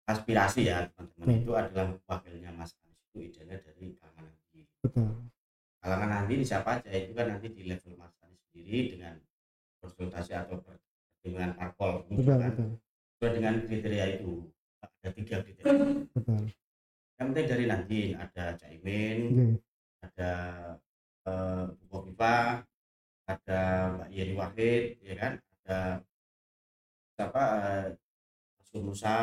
aspirasi 0.05 0.69
ya 0.69 0.85
teman-teman 0.93 1.25
Hmm. 1.25 1.41
itu 1.41 1.51
adalah 1.51 1.85
wakilnya 2.05 2.49
Mas 2.53 2.77
Anies 2.77 3.01
itu 3.03 3.17
idealnya 3.25 3.57
dari 3.57 3.85
kalangan 3.97 4.25
betul 4.85 5.09
kalangan 5.85 6.09
nanti 6.09 6.41
ini 6.41 6.45
siapa 6.49 6.81
aja? 6.81 6.89
Itu 6.89 7.13
kan 7.13 7.29
nanti 7.29 7.53
di 7.53 7.69
level 7.69 7.93
Mas 7.93 8.17
Anies 8.25 8.41
sendiri 8.49 8.97
dengan 8.97 9.13
konsultasi 9.77 10.33
atau 10.33 10.57
pertimbangan 10.65 11.53
parpol 11.53 12.01
betul 12.01 12.09
mengusulkan 12.09 12.49
betul. 12.57 12.69
Sesuai 13.13 13.31
dengan 13.37 13.53
kriteria 13.69 14.05
itu. 14.17 14.31
Ada 14.81 15.09
tiga 15.13 15.35
kriteria. 15.45 15.73
Betul. 16.09 16.41
Yang 17.15 17.25
penting 17.29 17.47
dari 17.47 17.65
nanti 17.69 17.99
ada 18.17 18.45
Caimin 18.57 19.19
Oke. 19.29 19.45
ada 20.03 20.31
eh, 21.29 21.63
Bu 21.77 21.85
Kofifa, 21.87 22.65
ada 23.29 23.61
Mbak 23.93 24.09
Yeni 24.09 24.33
Wahid, 24.33 24.83
ya 25.05 25.15
kan, 25.15 25.33
ada 25.37 25.79
siapa 27.15 27.43
eh, 27.61 27.87
Mas 28.57 28.69
Musa, 28.81 29.19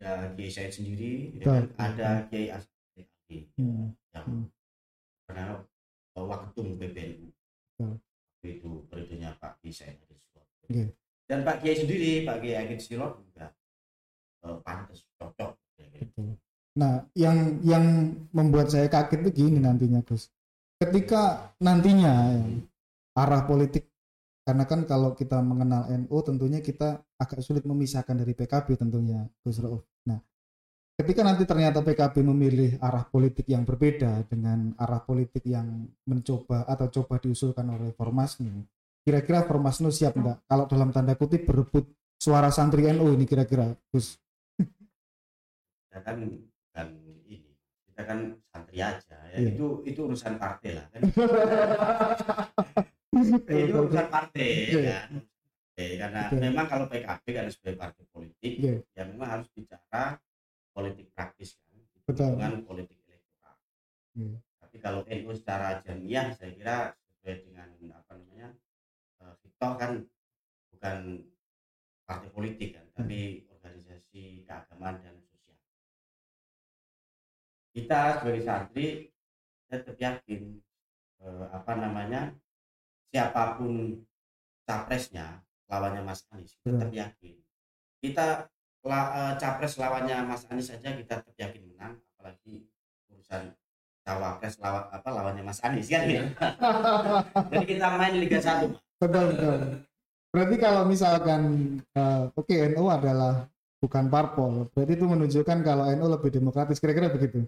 ada 0.00 0.12
Kiai 0.34 0.50
Said 0.50 0.72
sendiri, 0.74 1.36
ya 1.38 1.44
kan, 1.46 1.64
ada 1.78 2.08
Kiai 2.32 2.48
Asri 2.50 2.72
Ali 3.04 3.38
Hmm. 3.56 3.94
yang 4.12 4.26
Hmm. 4.26 4.44
Pernah 5.32 5.64
eh, 6.20 6.24
waketum 6.28 6.68
PBNU. 6.76 7.26
Waktu 7.80 8.46
itu 8.60 8.70
periodenya 8.92 9.32
Pak 9.40 9.64
Kiai 9.64 9.96
Agil 9.96 10.12
Sirot. 10.20 10.46
Oke. 10.68 10.84
Dan 11.24 11.40
Pak 11.48 11.56
Kiai 11.64 11.76
sendiri, 11.80 12.28
Pak 12.28 12.36
Kiai 12.44 12.56
Agil 12.60 12.78
Sirot 12.84 13.16
juga 13.24 13.48
eh, 14.44 14.56
pantas 14.60 15.00
cocok. 15.16 15.56
Betul. 15.80 16.36
Nah, 16.76 17.04
yang 17.16 17.60
yang 17.64 17.84
membuat 18.32 18.68
saya 18.68 18.88
kaget 18.92 19.24
itu 19.24 19.44
gini 19.44 19.58
nantinya, 19.60 20.04
Gus. 20.04 20.28
Ketika 20.76 21.52
nantinya 21.60 22.36
ya, 22.36 22.44
arah 23.16 23.44
politik 23.48 23.88
karena 24.42 24.66
kan 24.66 24.82
kalau 24.88 25.14
kita 25.14 25.38
mengenal 25.38 25.86
NU 25.86 26.18
tentunya 26.26 26.58
kita 26.58 26.98
agak 27.14 27.44
sulit 27.44 27.62
memisahkan 27.62 28.18
dari 28.18 28.34
PKB 28.34 28.74
tentunya, 28.74 29.22
Gus 29.46 29.62
Rauf. 29.62 29.86
Ketika 30.92 31.24
nanti 31.24 31.48
ternyata 31.48 31.80
PKB 31.80 32.20
memilih 32.20 32.76
arah 32.76 33.08
politik 33.08 33.48
yang 33.48 33.64
berbeda 33.64 34.28
dengan 34.28 34.76
arah 34.76 35.00
politik 35.00 35.40
yang 35.48 35.88
mencoba 36.04 36.68
atau 36.68 36.92
coba 37.00 37.16
diusulkan 37.16 37.64
oleh 37.64 37.96
Formasnu, 37.96 38.68
kira-kira 39.00 39.40
Formasnu 39.48 39.88
siap 39.88 40.20
enggak 40.20 40.44
kalau 40.44 40.68
dalam 40.68 40.92
tanda 40.92 41.16
kutip 41.16 41.48
berebut 41.48 41.88
suara 42.20 42.52
santri 42.52 42.86
NU 42.92 43.08
ini 43.16 43.24
kira-kira, 43.24 43.72
Gus? 43.88 44.20
kita 45.88 45.98
kan 46.08 46.16
bukan 46.24 46.88
ini 47.28 47.52
kita 47.88 48.02
kan 48.08 48.18
santri 48.48 48.78
aja 48.80 49.18
ya 49.28 49.36
Iya. 49.36 49.52
itu 49.52 49.66
itu 49.84 50.00
urusan 50.08 50.40
partai 50.40 50.70
lah 50.72 50.86
kan 50.88 51.00
itu 53.52 53.76
urusan 53.76 54.06
partai 54.08 54.48
Iya. 54.72 54.80
kan 54.88 55.10
Oke, 55.72 55.86
karena 55.96 56.22
Betul. 56.28 56.40
memang 56.44 56.66
kalau 56.68 56.84
PKB 56.88 57.24
kan 57.32 57.44
sebagai 57.48 57.76
partai 57.80 58.04
politik 58.08 58.52
Iya. 58.60 58.76
ya 58.92 59.02
memang 59.08 59.28
harus 59.36 59.48
bicara 59.52 60.16
politik 60.72 61.12
praktis 61.12 61.56
kan 61.56 61.78
Betul. 62.08 62.34
dengan 62.36 62.64
politik 62.66 62.98
elektoral. 63.06 63.56
Iya. 64.12 64.36
tapi 64.60 64.76
kalau 64.80 65.00
NU 65.04 65.32
secara 65.36 65.84
jamiah 65.84 66.32
saya 66.32 66.52
kira 66.56 66.76
sesuai 66.96 67.36
dengan 67.44 67.68
apa 67.92 68.12
namanya 68.16 68.48
kita 69.44 69.78
kan 69.78 69.92
bukan 70.74 70.98
partai 72.02 72.28
politik 72.34 72.74
kan 72.74 72.86
tapi 72.98 73.46
organisasi 73.54 74.42
keagamaan 74.42 74.98
dan 75.00 75.14
sosial. 75.30 75.54
Kita 77.70 78.18
sebagai 78.18 78.42
santri 78.42 78.86
tetap 79.70 79.96
yakin 79.96 80.58
eh, 81.22 81.46
apa 81.54 81.72
namanya 81.78 82.34
siapa 83.14 83.56
pun 83.56 84.02
capresnya 84.66 85.40
lawannya 85.70 86.02
Mas 86.04 86.26
Anies 86.34 86.58
kita 86.60 86.76
tetap 86.76 86.90
yakin. 86.92 87.34
Kita 88.02 88.26
la- 88.82 89.10
eh, 89.14 89.34
capres 89.38 89.78
lawannya 89.78 90.16
Mas 90.26 90.42
Anies 90.50 90.68
saja 90.70 90.90
kita 90.94 91.22
tetap 91.22 91.34
yakin 91.38 91.62
menang 91.70 91.94
apalagi 92.18 92.66
urusan 93.14 93.54
cawapres 94.02 94.58
lawan 94.58 94.84
apa 94.90 95.08
lawannya 95.14 95.42
Mas 95.46 95.62
Anies 95.62 95.86
kan? 95.86 96.02
Gitu. 96.10 96.26
jadi 97.54 97.64
kita 97.66 97.86
main 97.94 98.14
Liga 98.18 98.38
1 98.42 98.74
betul 98.98 99.24
betul. 99.34 99.58
Berarti 100.32 100.56
kalau 100.58 100.82
misalkan 100.88 101.42
eh, 101.94 102.22
oke 102.34 102.54
NU 102.74 102.84
adalah 102.90 103.46
bukan 103.78 104.04
parpol 104.10 104.66
berarti 104.74 104.94
itu 104.98 105.06
menunjukkan 105.06 105.58
kalau 105.62 105.84
NU 105.90 106.06
lebih 106.10 106.30
demokratis 106.34 106.78
kira-kira 106.82 107.10
begitu? 107.10 107.46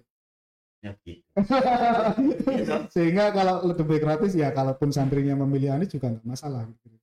Ya 0.84 0.92
gitu 1.02 1.24
sehingga 2.94 3.32
kalau 3.34 3.64
lebih 3.66 3.98
demokratis 3.98 4.36
ya 4.38 4.52
kalaupun 4.54 4.92
santrinya 4.94 5.34
memilih 5.42 5.74
Anies 5.74 5.90
juga 5.90 6.12
nggak 6.14 6.26
masalah 6.28 6.68
gitu. 6.70 6.94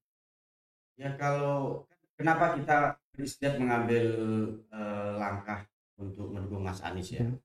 ya 0.95 1.17
kalau 1.17 1.83
kenapa 2.13 2.55
kita 2.61 3.00
beristiad 3.11 3.59
mengambil 3.59 4.05
eh, 4.71 5.13
langkah 5.19 5.67
untuk 5.99 6.31
mendukung 6.31 6.63
Mas 6.63 6.81
Anies 6.81 7.11
ya 7.13 7.21
Betul. 7.27 7.39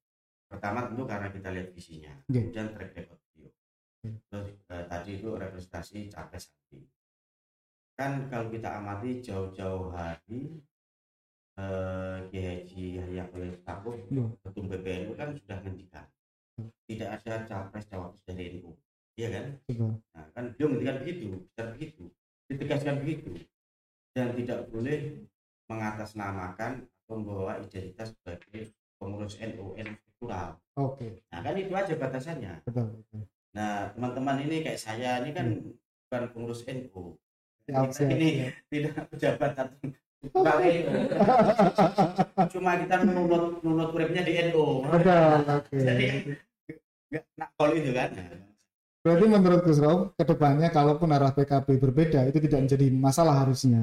pertama 0.47 0.87
tentu 0.87 1.03
karena 1.05 1.29
kita 1.29 1.49
lihat 1.53 1.69
visinya 1.75 2.13
Oke. 2.27 2.39
kemudian 2.49 2.69
track 2.73 2.93
record 2.95 3.21
beliau 3.35 3.51
Oke. 3.53 4.09
terus 4.31 4.49
eh, 4.71 4.85
tadi 4.87 5.11
itu 5.19 5.29
representasi 5.35 5.99
capres 6.09 6.49
nanti 6.49 6.79
kan 7.97 8.13
kalau 8.29 8.47
kita 8.53 8.69
amati 8.79 9.21
jauh-jauh 9.21 9.91
hari 9.91 10.61
eh 11.57 12.19
Kiai 12.29 12.61
Haji 12.61 13.01
Yahya 13.01 13.25
Khalil 13.33 13.57
Stakuf 13.57 13.97
Iya. 14.13 14.25
ketum 14.45 14.69
PBNU 14.69 15.13
kan 15.17 15.33
sudah 15.33 15.57
menghentikan 15.65 16.07
Hmm. 16.57 16.73
tidak 16.89 17.21
ada 17.21 17.45
capres 17.45 17.85
cawapres 17.85 18.25
dari 18.25 18.57
NU 18.57 18.73
iya 19.21 19.29
kan 19.29 19.45
Betul. 19.69 19.93
Nah, 20.17 20.25
kan 20.33 20.45
beliau 20.57 20.73
menghentikan 20.73 20.97
begitu, 21.05 21.25
bicara 21.45 21.69
begitu, 21.77 22.03
ditegaskan 22.49 22.97
begitu, 23.05 23.29
dan 24.17 24.33
tidak 24.33 24.65
boleh 24.73 25.21
mengatasnamakan 25.67 26.73
atau 26.87 27.15
membawa 27.19 27.59
identitas 27.59 28.15
sebagai 28.15 28.75
pengurus 28.99 29.39
NU 29.39 29.75
NU 29.77 29.95
struktural. 29.95 30.59
oke 30.75 31.07
Nah, 31.31 31.41
kan 31.45 31.55
itu 31.55 31.73
aja 31.75 31.95
batasannya. 31.95 32.53
betul, 32.65 32.87
betul. 32.99 33.23
Nah, 33.53 33.89
teman-teman 33.93 34.37
ini 34.45 34.61
kayak 34.61 34.81
saya 34.81 35.21
ini 35.25 35.31
kan 35.33 35.47
bukan 36.07 36.23
pengurus 36.33 36.61
NU. 36.67 37.17
Kita 37.67 37.83
siap, 37.91 38.11
ini 38.15 38.29
tidak 38.71 39.11
pejabat 39.11 39.53
atau 39.59 39.77
NU. 39.83 40.91
Cuma 42.51 42.71
kita 42.81 42.95
nunut 43.05 43.61
nunut 43.63 43.89
uripnya 43.95 44.23
di 44.27 44.33
NU. 44.51 44.83
betul 44.87 45.41
oke 45.47 45.77
Jadi 45.77 46.05
nggak 47.07 47.25
nak 47.39 47.49
call 47.55 47.71
itu 47.79 47.91
kan. 47.95 48.11
berarti 49.07 49.25
menurut 49.31 49.61
Gus 49.63 49.79
Rauf 49.79 50.11
ke 50.19 50.27
depannya 50.27 50.67
kalaupun 50.75 51.07
arah 51.15 51.31
PKB 51.31 51.79
berbeda 51.79 52.27
itu 52.27 52.43
tidak 52.43 52.67
menjadi 52.67 52.87
masalah 52.91 53.47
harusnya 53.47 53.79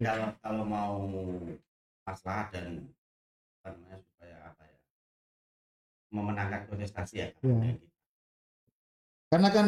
kalau 0.00 0.32
kalau 0.40 0.64
mau 0.64 0.96
masalah 2.04 2.48
dan 2.52 2.88
namanya 3.64 3.96
supaya 4.00 4.36
apa 4.48 4.62
ya 4.64 4.78
memenangkan 6.12 6.62
kontestasi 6.68 7.14
ya. 7.20 7.28
Iya. 7.44 7.76
Karena 9.28 9.48
kan 9.50 9.66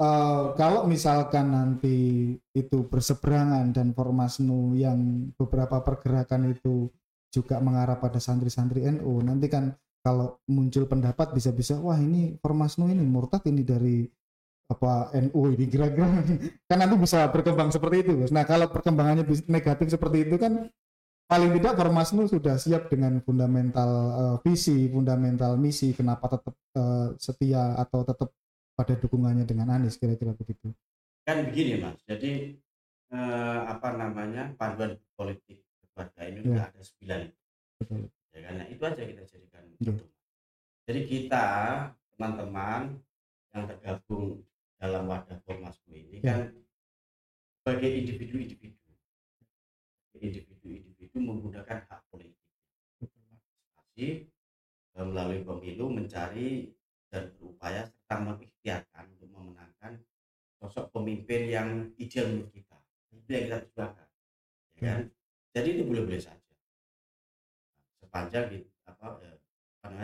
eh, 0.00 0.44
kalau 0.56 0.84
misalkan 0.88 1.52
nanti 1.52 1.98
itu 2.52 2.78
berseberangan 2.88 3.72
dan 3.72 3.96
Formasnu 3.96 4.76
yang 4.76 5.30
beberapa 5.36 5.80
pergerakan 5.84 6.52
itu 6.52 6.90
juga 7.30 7.62
mengarah 7.62 8.02
pada 8.02 8.18
santri-santri 8.18 8.82
NU, 8.90 9.22
nanti 9.22 9.46
kan 9.46 9.70
kalau 10.02 10.40
muncul 10.50 10.88
pendapat 10.88 11.30
bisa-bisa 11.36 11.78
wah 11.78 12.00
ini 12.00 12.34
Formasnu 12.40 12.90
ini 12.90 13.04
murtad 13.06 13.44
ini 13.46 13.62
dari 13.62 14.08
apa 14.70 15.10
NU 15.18 15.40
ini 15.50 15.66
kira-kira 15.66 16.06
kan 16.70 16.76
nanti 16.78 16.94
bisa 16.94 17.26
berkembang 17.34 17.74
seperti 17.74 18.06
itu 18.06 18.10
Gus. 18.22 18.30
Nah 18.30 18.46
kalau 18.46 18.70
perkembangannya 18.70 19.26
negatif 19.50 19.90
seperti 19.90 20.30
itu 20.30 20.38
kan 20.38 20.70
paling 21.26 21.50
tidak 21.58 21.74
Formasnu 21.78 22.30
sudah 22.30 22.54
siap 22.58 22.86
dengan 22.86 23.18
fundamental 23.26 23.90
eh, 24.14 24.36
visi, 24.46 24.86
fundamental 24.86 25.58
misi 25.58 25.90
kenapa 25.90 26.30
tetap 26.38 26.54
eh, 26.78 27.08
setia 27.18 27.74
atau 27.74 28.06
tetap 28.06 28.30
pada 28.78 28.94
dukungannya 28.96 29.44
dengan 29.44 29.74
Anies 29.74 29.98
kira-kira 29.98 30.32
begitu. 30.38 30.70
Kan 31.26 31.44
begini 31.50 31.82
mas, 31.82 31.98
jadi 32.06 32.54
eh, 33.10 33.60
apa 33.66 33.92
namanya 33.98 34.54
panduan 34.54 34.94
politik 35.18 35.60
keluarga 36.00 36.22
ini 36.24 36.38
Iya. 36.40 36.50
udah 36.54 36.64
ada 36.70 36.80
sembilan 36.80 37.20
Betul. 37.82 38.00
ya 38.32 38.40
kan 38.46 38.54
nah, 38.56 38.66
itu 38.70 38.82
aja 38.86 39.02
kita 39.04 39.22
jadikan 39.26 39.62
pedoman. 39.76 40.06
jadi 40.86 41.00
kita 41.04 41.46
teman-teman 42.16 42.82
yang 43.52 43.64
tergabung 43.66 44.40
dalam 44.80 45.04
wadah 45.04 45.36
Formasmu 45.44 45.92
ini 45.92 46.24
Iya. 46.24 46.32
kan 46.32 46.40
sebagai 47.60 47.90
individu-individu. 47.92 48.80
Individu-individu 50.16 51.16
menggunakan 51.20 51.84
hak 51.86 52.00
politik. 52.08 52.40
Partisipasi 52.98 54.06
eh, 54.96 55.06
melalui 55.06 55.44
pemilu 55.44 55.92
mencari 55.92 56.72
dan 57.12 57.28
berupaya 57.36 57.84
serta 57.84 58.16
mengikhtiarkan 58.24 59.04
untuk 59.16 59.28
memenangkan 59.30 60.00
sosok 60.56 60.88
pemimpin 60.96 61.48
yang 61.52 61.68
ideal 62.00 62.26
menurut 62.32 62.50
kita. 62.52 62.76
Itu 63.12 63.28
yang 63.28 63.44
kita 63.48 63.58
perjuangkan 63.68 64.08
ya 64.80 64.82
kan? 64.96 65.00
Jadi 65.50 65.68
itu 65.76 65.82
boleh-boleh 65.84 66.22
saja. 66.22 66.52
Sepanjang 68.00 68.44
di, 68.48 68.58
apa, 68.88 69.20
eh, 69.20 69.36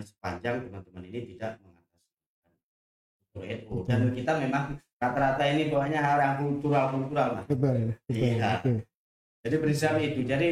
sepanjang 0.05 0.69
teman-teman 0.69 1.05
ini 1.09 1.35
tidak 1.35 1.59
dan 3.87 4.01
kita 4.13 4.33
memang 4.41 4.65
rata-rata 4.97 5.45
ini 5.45 5.69
pokoknya 5.69 6.01
hal 6.01 6.19
yang 6.19 6.35
kultural 6.41 6.89
kultural 6.89 7.29
mas 7.37 7.47
Betul, 7.47 7.93
betul. 8.09 8.17
Iya. 8.17 8.53
oke. 8.65 8.73
jadi 9.45 9.57
prinsip 9.61 9.93
itu 10.01 10.21
jadi 10.25 10.49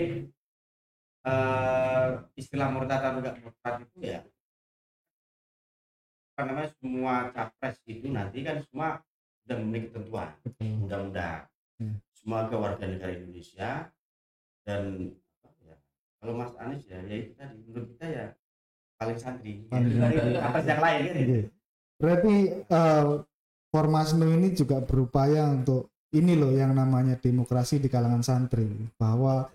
eh, 1.24 2.06
istilah 2.36 2.68
murtad 2.68 3.00
atau 3.00 3.20
enggak 3.20 3.40
murtad 3.40 3.74
itu 3.80 3.98
ya 4.04 4.20
apa 6.34 6.50
namanya 6.50 6.70
semua 6.76 7.14
capres 7.30 7.78
itu 7.86 8.06
nanti 8.10 8.42
kan 8.42 8.58
semua 8.66 8.98
sudah 9.44 9.56
memiliki 9.62 9.88
ketentuan 9.92 10.30
betul. 10.42 10.84
undang-undang 10.84 11.46
Hmm. 11.74 11.98
semua 12.14 12.46
ke 12.46 12.54
warga 12.54 12.86
negara 12.86 13.18
Indonesia 13.18 13.90
dan 14.62 15.10
ya, 15.58 15.74
kalau 16.22 16.38
Mas 16.38 16.54
Anies 16.54 16.86
ya, 16.86 17.02
ya 17.02 17.18
itu 17.18 17.34
tadi 17.34 17.58
menurut 17.66 17.90
kita 17.90 18.06
ya 18.06 18.26
paling 18.94 19.18
santri 19.18 19.66
apa 19.66 19.82
yang 20.62 20.78
lain 20.78 21.00
kan 21.02 21.16
Oke. 21.18 21.40
Berarti 21.98 22.34
eh, 22.64 23.06
Formasnu 23.74 24.26
ini 24.30 24.54
juga 24.54 24.78
berupaya 24.78 25.50
untuk 25.50 25.90
ini 26.14 26.38
loh 26.38 26.54
yang 26.54 26.78
namanya 26.78 27.18
demokrasi 27.18 27.82
di 27.82 27.90
kalangan 27.90 28.22
santri 28.22 28.70
bahwa 28.94 29.50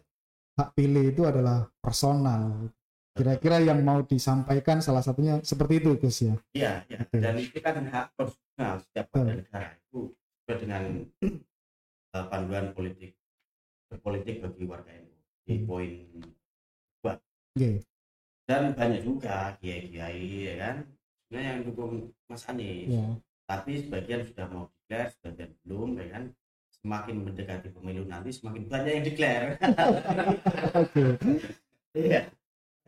hak 0.60 0.76
pilih 0.76 1.16
itu 1.16 1.24
adalah 1.24 1.72
personal. 1.80 2.68
Kira-kira 3.16 3.64
yang 3.64 3.80
mau 3.80 4.04
disampaikan 4.04 4.84
salah 4.84 5.00
satunya 5.00 5.40
seperti 5.40 5.80
itu 5.80 5.96
Gus 6.00 6.20
ya. 6.24 6.36
iya 6.52 6.74
ya. 6.92 7.00
Betul. 7.04 7.20
dan 7.24 7.36
itu 7.40 7.58
kan 7.64 7.76
hak 7.80 8.06
konstitusional 8.16 8.76
setiap 8.84 9.06
warga 9.16 9.34
negara 9.40 9.68
itu 9.76 10.00
sesuai 10.12 10.58
dengan 10.64 10.84
eh, 12.16 12.26
panduan 12.28 12.66
politik 12.76 13.12
berpolitik 13.88 14.36
bagi 14.44 14.64
warga 14.68 14.92
NU 15.00 15.16
di 15.48 15.56
Hmm. 15.60 15.66
poin 15.66 15.92
Oke. 17.56 17.72
dan 18.48 18.72
banyak 18.78 19.02
juga 19.04 19.58
kiai-kiai 19.60 20.28
ya 20.48 20.56
kan 20.60 20.76
sebenarnya 21.30 21.50
yang 21.54 21.62
dukung 21.70 21.94
Mas 22.26 22.42
Anies 22.50 22.90
Ya. 22.90 23.06
tapi 23.46 23.72
sebagian 23.78 24.26
sudah 24.26 24.46
mau 24.50 24.66
declare 24.82 25.14
sebagian 25.14 25.50
belum 25.62 25.90
ya 26.02 26.08
kan 26.10 26.24
semakin 26.74 27.16
mendekati 27.22 27.70
pemilu 27.70 28.04
nanti 28.10 28.34
semakin 28.34 28.66
banyak 28.66 28.92
yang 28.98 29.06
declare 29.06 29.48
Oke. 30.74 31.06
iya 31.98 32.22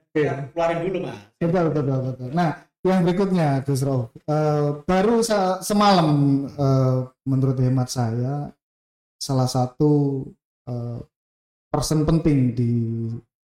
Oke. 0.02 0.22
keluarin 0.52 0.80
dulu 0.82 0.98
mas 1.06 1.22
Betul, 1.38 1.66
betul, 1.74 1.98
betul. 2.04 2.30
Nah, 2.34 2.50
yang 2.82 3.02
berikutnya 3.06 3.62
Gus 3.62 3.82
Rauf, 3.82 4.10
Eh, 4.26 4.70
baru 4.86 5.22
semalam 5.62 6.10
eh, 6.50 6.98
menurut 7.26 7.58
hemat 7.62 7.90
saya 7.90 8.50
salah 9.18 9.46
satu 9.46 10.26
eh, 10.66 11.00
person 11.70 12.04
penting 12.04 12.58
di 12.58 12.72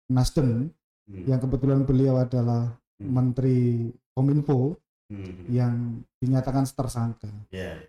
Nasdem 0.09 0.73
Hmm, 1.07 1.23
yang 1.23 1.39
kebetulan 1.39 1.87
beliau 1.87 2.19
adalah 2.19 2.67
hmm, 2.99 3.07
Menteri 3.07 3.87
Kominfo 4.11 4.75
hmm, 5.09 5.47
yang 5.51 5.73
dinyatakan 6.19 6.63
tersangka. 6.67 7.29
ya 7.51 7.85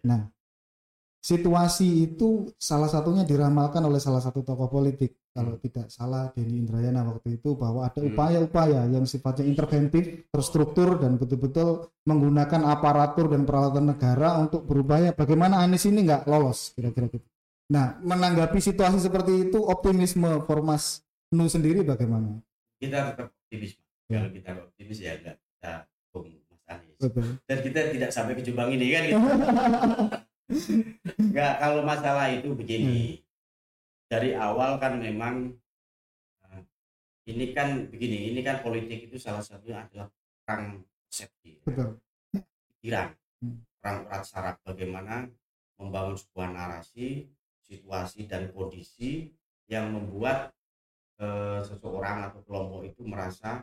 Situasi 1.18 2.06
itu 2.08 2.46
salah 2.56 2.86
satunya 2.86 3.26
diramalkan 3.26 3.82
oleh 3.82 3.98
salah 3.98 4.22
satu 4.22 4.46
tokoh 4.46 4.70
politik 4.70 5.18
kalau 5.34 5.58
Hmm. 5.58 5.62
tidak 5.66 5.86
salah 5.90 6.30
Denny 6.30 6.62
Indrayana 6.62 7.02
waktu 7.04 7.42
itu 7.42 7.58
bahwa 7.58 7.84
ada 7.90 7.98
Hmm. 8.00 8.14
upaya-upaya 8.14 8.86
yang 8.86 9.02
sifatnya 9.02 9.44
interventif, 9.44 10.30
terstruktur 10.30 10.94
dan 11.02 11.18
betul-betul 11.18 11.90
menggunakan 12.06 12.62
aparatur 12.70 13.34
dan 13.34 13.42
peralatan 13.42 13.90
negara 13.90 14.38
untuk 14.38 14.62
berupaya 14.62 15.10
bagaimana 15.10 15.58
Anies 15.58 15.84
ini 15.90 16.06
nggak 16.06 16.30
lolos 16.30 16.70
kira-kira 16.78 17.10
gitu. 17.10 17.26
Nah, 17.68 17.98
menanggapi 18.00 18.62
situasi 18.62 19.02
seperti 19.02 19.50
itu 19.50 19.58
optimisme 19.60 20.46
Formas 20.46 21.02
Nu 21.28 21.44
sendiri 21.44 21.84
bagaimana? 21.84 22.40
kita 22.80 23.12
tetap 23.12 23.34
optimis. 23.34 23.76
Ya. 24.08 24.22
kalau 24.24 24.30
kita 24.32 24.50
optimis 24.64 24.98
ya 25.02 25.12
enggak 25.20 25.36
kita 25.36 25.72
Betul. 26.98 27.38
dan 27.46 27.58
kita 27.62 27.80
tidak 27.94 28.10
sampai 28.12 28.36
ke 28.36 28.42
Jombang 28.44 28.74
ini 28.74 28.86
kan 28.92 29.02
gitu. 29.08 29.18
enggak 31.18 31.52
kalau 31.60 31.80
masalah 31.84 32.28
itu 32.32 32.52
begini 32.52 33.22
dari 34.08 34.32
awal 34.34 34.80
kan 34.80 34.96
memang 34.98 35.52
eh, 36.44 36.62
ini 37.28 37.52
kan 37.52 37.86
begini 37.88 38.32
ini 38.32 38.40
kan 38.42 38.60
politik 38.60 39.08
itu 39.08 39.16
salah 39.16 39.40
satunya 39.40 39.84
adalah 39.84 40.08
perang 40.44 40.82
persepsi 41.06 41.60
Betul. 41.64 41.96
pikiran 42.76 43.14
Hmm. 43.38 43.62
perang 43.78 44.02
saraf 44.26 44.58
bagaimana 44.66 45.30
membangun 45.78 46.18
sebuah 46.18 46.50
narasi 46.50 47.30
situasi 47.62 48.26
dan 48.26 48.50
kondisi 48.50 49.30
yang 49.70 49.94
membuat 49.94 50.50
eh, 51.22 51.62
seseorang 51.62 52.26
atau 52.26 52.42
kelompok 52.42 52.82
itu 52.82 53.06
merasa 53.06 53.62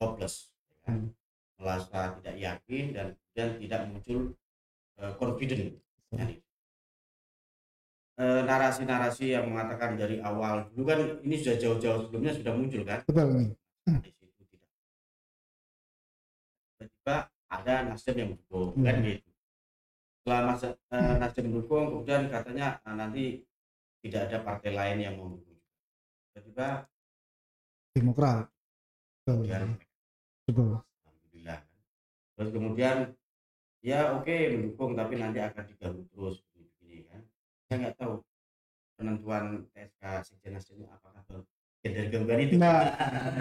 hopeless 0.00 0.48
ya 0.72 0.76
kan? 0.88 0.96
Hmm. 1.04 1.19
Merasa 1.60 2.16
tidak 2.18 2.36
yakin 2.40 2.84
dan 2.96 3.06
kemudian 3.12 3.50
tidak 3.60 3.80
muncul 3.86 4.20
eh, 4.98 5.12
confident. 5.14 5.76
Yani, 6.10 6.34
eh, 8.18 8.40
narasi-narasi 8.42 9.24
yang 9.30 9.46
mengatakan 9.46 9.94
dari 9.94 10.18
awal 10.20 10.66
dulu 10.72 10.82
kan 10.84 11.00
ini 11.22 11.36
sudah 11.36 11.56
jauh-jauh 11.56 12.08
sebelumnya 12.08 12.32
sudah 12.34 12.52
muncul 12.52 12.82
kan 12.82 13.00
Betul 13.06 13.28
nih. 13.36 13.50
di 14.00 14.10
situ 14.10 14.42
tidak 14.44 14.70
tiba-tiba 16.76 17.16
ada 17.50 17.74
nasdem 17.86 18.16
yang 18.16 18.28
mendukung 18.34 18.68
Hmm. 18.74 18.84
kan 18.84 18.96
gitu 19.02 19.30
setelah 20.20 20.40
masa 20.46 20.66
eh, 20.92 21.14
nasdem 21.16 21.44
mendukung 21.48 21.84
kemudian 21.90 22.22
katanya 22.28 22.66
ah, 22.84 22.94
nanti 22.94 23.40
tidak 24.00 24.28
ada 24.28 24.38
partai 24.42 24.70
lain 24.72 24.98
yang 25.00 25.14
mau 25.16 25.28
mendukung 25.30 25.58
tiba-tiba 26.34 26.68
Demokrat. 27.90 28.46
Betul. 29.22 29.34
kemudian 29.46 29.64
Betul. 30.46 30.70
Terus 32.40 32.56
kemudian 32.56 33.12
ya 33.84 34.16
oke 34.16 34.32
mendukung 34.56 34.96
tapi 34.96 35.20
nanti 35.20 35.44
akan 35.44 35.60
diganggu 35.68 36.08
terus 36.08 36.40
begini 36.56 37.04
kan 37.04 37.20
saya 37.68 37.76
nggak 37.84 37.96
tahu 38.00 38.24
penentuan 38.96 39.44
SK 39.76 40.02
sekjen 40.24 40.56
nasdem 40.56 40.88
apakah 40.88 41.20
gangguan 41.84 42.40
itu 42.40 42.56
Nah. 42.56 42.88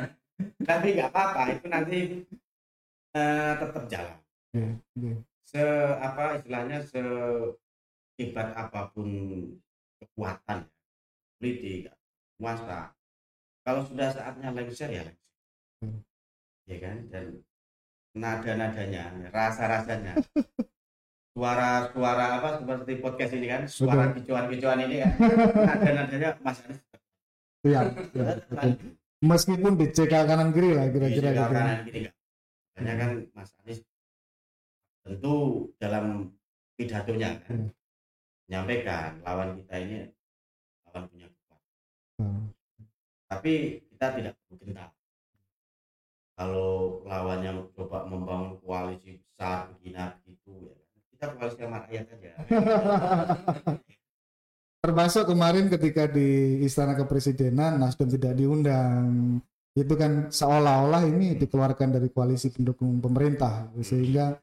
tapi 0.70 1.00
nggak 1.00 1.12
apa-apa 1.12 1.42
itu 1.56 1.66
nanti 1.68 1.98
eh, 3.16 3.54
tetap 3.56 3.84
jalan 3.88 4.20
Oke, 4.50 4.64
oke. 5.00 5.12
se 5.48 5.64
apa 6.00 6.40
istilahnya 6.40 6.78
se 6.84 7.00
hebat 8.20 8.52
apa 8.52 8.92
pun 8.92 9.08
kekuatan 10.00 10.68
politik 11.40 11.88
kuasa 12.36 12.92
kalau 13.64 13.84
sudah 13.84 14.12
saatnya 14.12 14.52
lengser 14.52 14.92
ya 14.92 15.08
lengser 15.08 15.28
Hmm. 15.80 16.04
ya 16.68 16.76
kan 16.84 17.08
dan 17.08 17.40
nada 18.12 18.52
nadanya 18.54 19.04
rasa 19.30 19.64
rasanya 19.66 20.14
suara 21.34 21.88
suara 21.90 22.26
apa 22.36 22.50
seperti 22.58 22.92
podcast 22.98 23.34
ini 23.34 23.48
kan 23.48 23.62
suara 23.66 24.12
kicauan 24.12 24.48
kicauan 24.48 24.82
ini 24.82 24.96
kan 25.04 25.12
nada 25.56 25.90
nadanya 25.96 26.30
mas 26.40 26.60
Anies 26.62 26.82
Iya, 27.60 27.92
betul. 27.92 28.24
Meskipun 29.20 29.76
dicekal 29.76 30.24
kanan 30.24 30.56
kiri 30.56 30.72
lah 30.72 30.88
kira-kira 30.88 31.30
gitu. 31.30 31.44
kanan 31.46 31.80
kiri 31.84 32.00
nggak 32.02 32.16
makanya 32.72 32.94
kan 32.96 33.10
Mas 33.34 33.52
Anies 33.60 33.80
tentu 35.02 35.36
dalam 35.76 36.32
pidatonya 36.74 37.36
kan 37.44 37.58
Hmm. 37.60 37.72
menyampaikan 38.48 39.20
lawan 39.22 39.60
kita 39.60 39.76
ini 39.78 39.98
lawan 40.88 41.04
punya 41.06 41.28
kekuatan 41.28 41.72
Hmm. 42.16 42.44
tapi 43.28 43.54
kita 43.86 44.06
tidak 44.16 44.34
perlu 44.40 44.56
gentar 44.58 44.90
kalau 46.40 47.04
lawannya 47.04 47.68
coba 47.76 48.08
membangun 48.08 48.56
koalisi 48.64 49.20
besar 49.20 49.68
begini 49.76 50.00
begitu 50.24 50.52
ya 50.56 50.72
kan. 50.72 51.00
kita 51.12 51.26
koalisi 51.36 51.60
sama 51.60 51.78
rakyat 51.84 52.06
aja 52.16 52.32
Termasuk 54.80 55.28
kemarin 55.28 55.68
ketika 55.68 56.08
di 56.08 56.64
Istana 56.64 56.96
Kepresidenan 56.96 57.84
Nasdem 57.84 58.08
tidak 58.16 58.32
diundang. 58.40 59.36
Itu 59.76 60.00
kan 60.00 60.32
seolah-olah 60.32 61.04
ini 61.04 61.36
dikeluarkan 61.36 62.00
dari 62.00 62.08
koalisi 62.08 62.48
pendukung 62.48 63.04
pemerintah 63.04 63.68
sehingga 63.84 64.40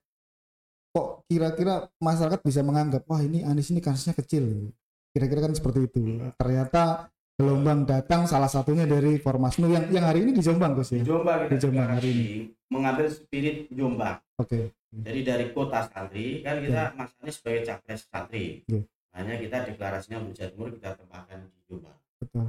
kok 0.92 1.24
kira-kira 1.24 1.88
masyarakat 1.96 2.40
bisa 2.44 2.60
menganggap 2.60 3.08
wah 3.08 3.24
ini 3.24 3.48
Anies 3.48 3.72
ini 3.72 3.80
kasusnya 3.80 4.12
kecil. 4.12 4.68
Kira-kira 5.16 5.48
kan 5.48 5.56
seperti 5.56 5.88
itu. 5.88 6.20
Ternyata 6.36 7.08
gelombang 7.40 7.84
datang 7.84 8.24
salah 8.24 8.48
satunya 8.48 8.88
dari 8.88 9.20
Formasnu 9.20 9.68
yang 9.68 9.84
yang 9.92 10.08
hari 10.08 10.24
ini 10.24 10.32
di 10.32 10.40
Jombang 10.40 10.72
Gus 10.72 10.88
di 10.88 11.04
ya. 11.04 11.12
Jombang 11.12 11.44
Di 11.44 11.48
kita 11.52 11.68
Jombang 11.68 11.88
hari 11.92 12.00
deklarasi 12.00 12.32
mengambil 12.72 13.06
spirit 13.12 13.56
Jombang 13.68 14.16
Oke. 14.40 14.72
jadi 14.88 15.20
dari 15.22 15.46
kota 15.52 15.84
santri 15.84 16.40
kan 16.40 16.64
kita 16.64 16.96
Mas 16.96 17.12
Anies 17.20 17.36
sebagai 17.36 17.62
capres 17.62 18.08
santri 18.08 18.64
Iya. 18.64 18.80
hanya 19.12 19.34
kita 19.36 19.56
deklarasinya 19.68 20.24
Jawa 20.32 20.48
Timur 20.48 20.68
kita 20.72 20.96
tempatkan 20.96 21.44
di 21.44 21.60
Jombang 21.68 21.98
Betul. 22.16 22.48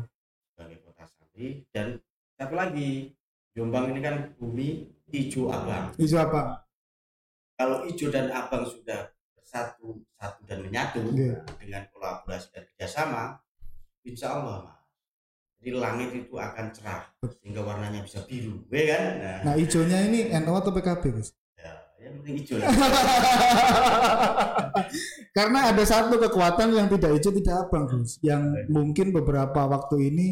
sebagai 0.56 0.78
kota 0.82 1.04
santri 1.06 1.68
dan 1.76 2.00
satu 2.40 2.56
lagi 2.56 3.12
Jombang 3.52 3.92
ini 3.92 4.00
kan 4.00 4.16
bumi 4.40 4.88
hijau 5.12 5.52
abang 5.52 5.92
Isu 6.00 6.16
apa? 6.16 6.64
kalau 7.60 7.84
hijau 7.84 8.08
dan 8.08 8.32
abang 8.32 8.64
sudah 8.64 9.12
bersatu 9.36 10.00
satu 10.16 10.48
dan 10.48 10.64
menyatu 10.64 11.04
Iya. 11.12 11.44
dengan 11.60 11.84
kolaborasi 11.92 12.56
dan 12.56 12.64
kerjasama 12.72 13.44
insya 14.08 14.32
Allah 14.32 14.77
jadi 15.58 15.72
langit 15.78 16.10
itu 16.14 16.36
akan 16.38 16.66
cerah 16.70 17.02
sehingga 17.42 17.62
warnanya 17.66 18.06
bisa 18.06 18.22
biru 18.30 18.62
ya 18.70 18.84
kan 18.94 19.04
nah, 19.18 19.38
Nah, 19.52 19.54
hijaunya 19.58 19.98
ini 20.08 20.20
NU 20.44 20.54
atau 20.54 20.72
PKB, 20.72 21.04
Gus? 21.18 21.34
ya, 21.58 21.74
yang 22.02 22.14
penting 22.22 22.36
hijau 22.42 22.56
lah 22.62 22.68
Karena 25.38 25.70
ada 25.70 25.84
satu 25.86 26.18
kekuatan 26.18 26.74
yang 26.74 26.88
tidak 26.90 27.12
hijau 27.18 27.34
tidak 27.34 27.56
abang 27.68 27.86
Gus, 27.90 28.18
yang 28.26 28.54
mungkin 28.70 29.14
beberapa 29.14 29.66
waktu 29.70 30.10
ini 30.14 30.28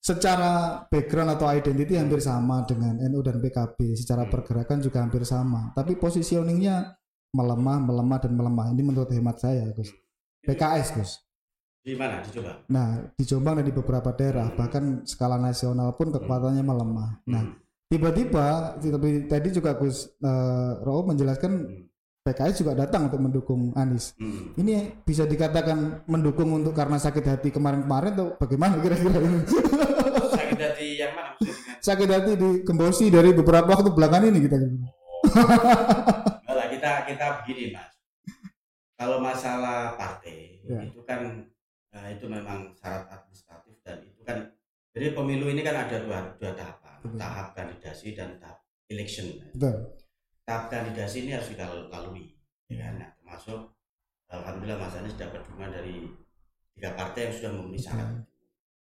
secara 0.00 0.86
background 0.88 1.36
atau 1.36 1.46
identity 1.50 1.98
hampir 1.98 2.24
sama 2.24 2.64
dengan 2.64 2.96
NU 3.10 3.20
dan 3.20 3.42
PKB, 3.42 3.98
secara 3.98 4.24
pergerakan 4.26 4.80
juga 4.80 5.04
hampir 5.04 5.22
sama, 5.28 5.74
tapi 5.76 5.98
positioningnya 5.98 6.96
melemah, 7.36 7.78
melemah 7.78 8.18
dan 8.18 8.32
melemah. 8.34 8.66
Ini 8.74 8.82
menurut 8.82 9.10
hemat 9.12 9.38
saya 9.38 9.70
Gus. 9.74 9.92
PKS 10.46 10.88
Gus. 10.96 11.10
Di 11.80 11.96
mana 11.96 12.20
dicoba 12.20 12.60
Nah 12.68 13.08
di 13.16 13.24
Jombang 13.24 13.60
dan 13.60 13.64
di 13.64 13.74
beberapa 13.74 14.12
daerah 14.12 14.52
bahkan 14.52 15.00
skala 15.08 15.40
nasional 15.40 15.96
pun 15.96 16.12
kekuatannya 16.12 16.60
melemah. 16.60 17.10
Nah 17.24 17.56
tiba-tiba 17.88 18.76
tapi 18.76 19.26
tadi 19.26 19.48
juga 19.50 19.74
Gus 19.80 20.12
eh, 20.20 20.72
Raul 20.84 21.08
menjelaskan 21.08 21.52
PKS 22.20 22.60
juga 22.60 22.76
datang 22.76 23.08
untuk 23.08 23.20
mendukung 23.24 23.72
Anies. 23.72 24.12
Hmm. 24.20 24.52
Ini 24.60 25.00
bisa 25.08 25.24
dikatakan 25.24 26.04
mendukung 26.04 26.52
untuk 26.52 26.76
karena 26.76 27.00
sakit 27.00 27.24
hati 27.24 27.48
kemarin-kemarin 27.48 28.12
atau 28.12 28.36
bagaimana 28.36 28.76
kira-kira 28.76 29.24
ini? 29.24 29.40
sakit 30.36 30.60
hati 30.60 30.86
yang 31.00 31.16
mana 31.16 31.32
maksudnya 31.32 31.60
sakit 31.80 32.08
hati 32.12 32.32
di 32.36 32.48
Gembosi 32.62 33.08
dari 33.08 33.32
beberapa 33.32 33.72
waktu 33.72 33.90
belakangan 33.96 34.28
ini 34.28 34.40
kita. 34.44 34.56
Enggak 34.60 34.92
lah, 36.44 36.66
kita 36.68 36.90
kita 37.08 37.26
begini 37.42 37.72
mas 37.72 37.88
kalau 39.00 39.18
masalah 39.24 39.96
partai 39.96 40.60
Ya. 40.60 40.86
itu 40.86 41.02
kan 41.02 41.50
nah, 41.90 42.06
itu 42.10 42.24
memang 42.26 42.70
syarat 42.78 43.06
administratif 43.10 43.74
dan 43.82 43.98
itu 44.06 44.20
kan 44.22 44.38
jadi 44.90 45.14
pemilu 45.14 45.46
ini 45.50 45.62
kan 45.62 45.86
ada 45.86 45.96
dua, 46.02 46.34
dua 46.38 46.50
tahapan 46.54 46.94
Betul. 47.02 47.18
tahap 47.18 47.46
kandidasi 47.54 48.08
dan 48.14 48.38
tahap 48.42 48.58
election 48.90 49.26
Betul. 49.54 49.94
tahap 50.46 50.64
kandidasi 50.70 51.26
ini 51.26 51.34
harus 51.34 51.50
kita 51.50 51.66
lalui 51.90 52.34
ya 52.70 52.86
kan? 52.86 52.94
Nah, 53.02 53.10
termasuk 53.18 53.60
alhamdulillah 54.30 54.78
mas 54.78 54.94
Anies 54.98 55.18
dapat 55.18 55.42
dukungan 55.46 55.70
dari 55.74 56.06
tiga 56.78 56.94
partai 56.94 57.28
yang 57.30 57.34
sudah 57.34 57.50
memenuhi 57.54 57.80
syarat 57.82 58.08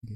Oke. 0.03 0.15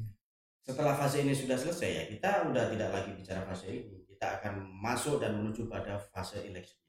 setelah 0.63 0.95
fase 0.95 1.23
ini 1.23 1.31
sudah 1.35 1.55
selesai 1.55 1.89
ya 1.91 2.03
kita 2.11 2.29
udah 2.51 2.71
tidak 2.71 2.89
lagi 2.91 3.11
bicara 3.15 3.43
fase 3.47 3.67
ini 3.71 4.03
kita 4.07 4.39
akan 4.39 4.63
masuk 4.71 5.19
dan 5.23 5.35
menuju 5.35 5.67
pada 5.67 5.95
fase 5.99 6.43
electionnya 6.43 6.83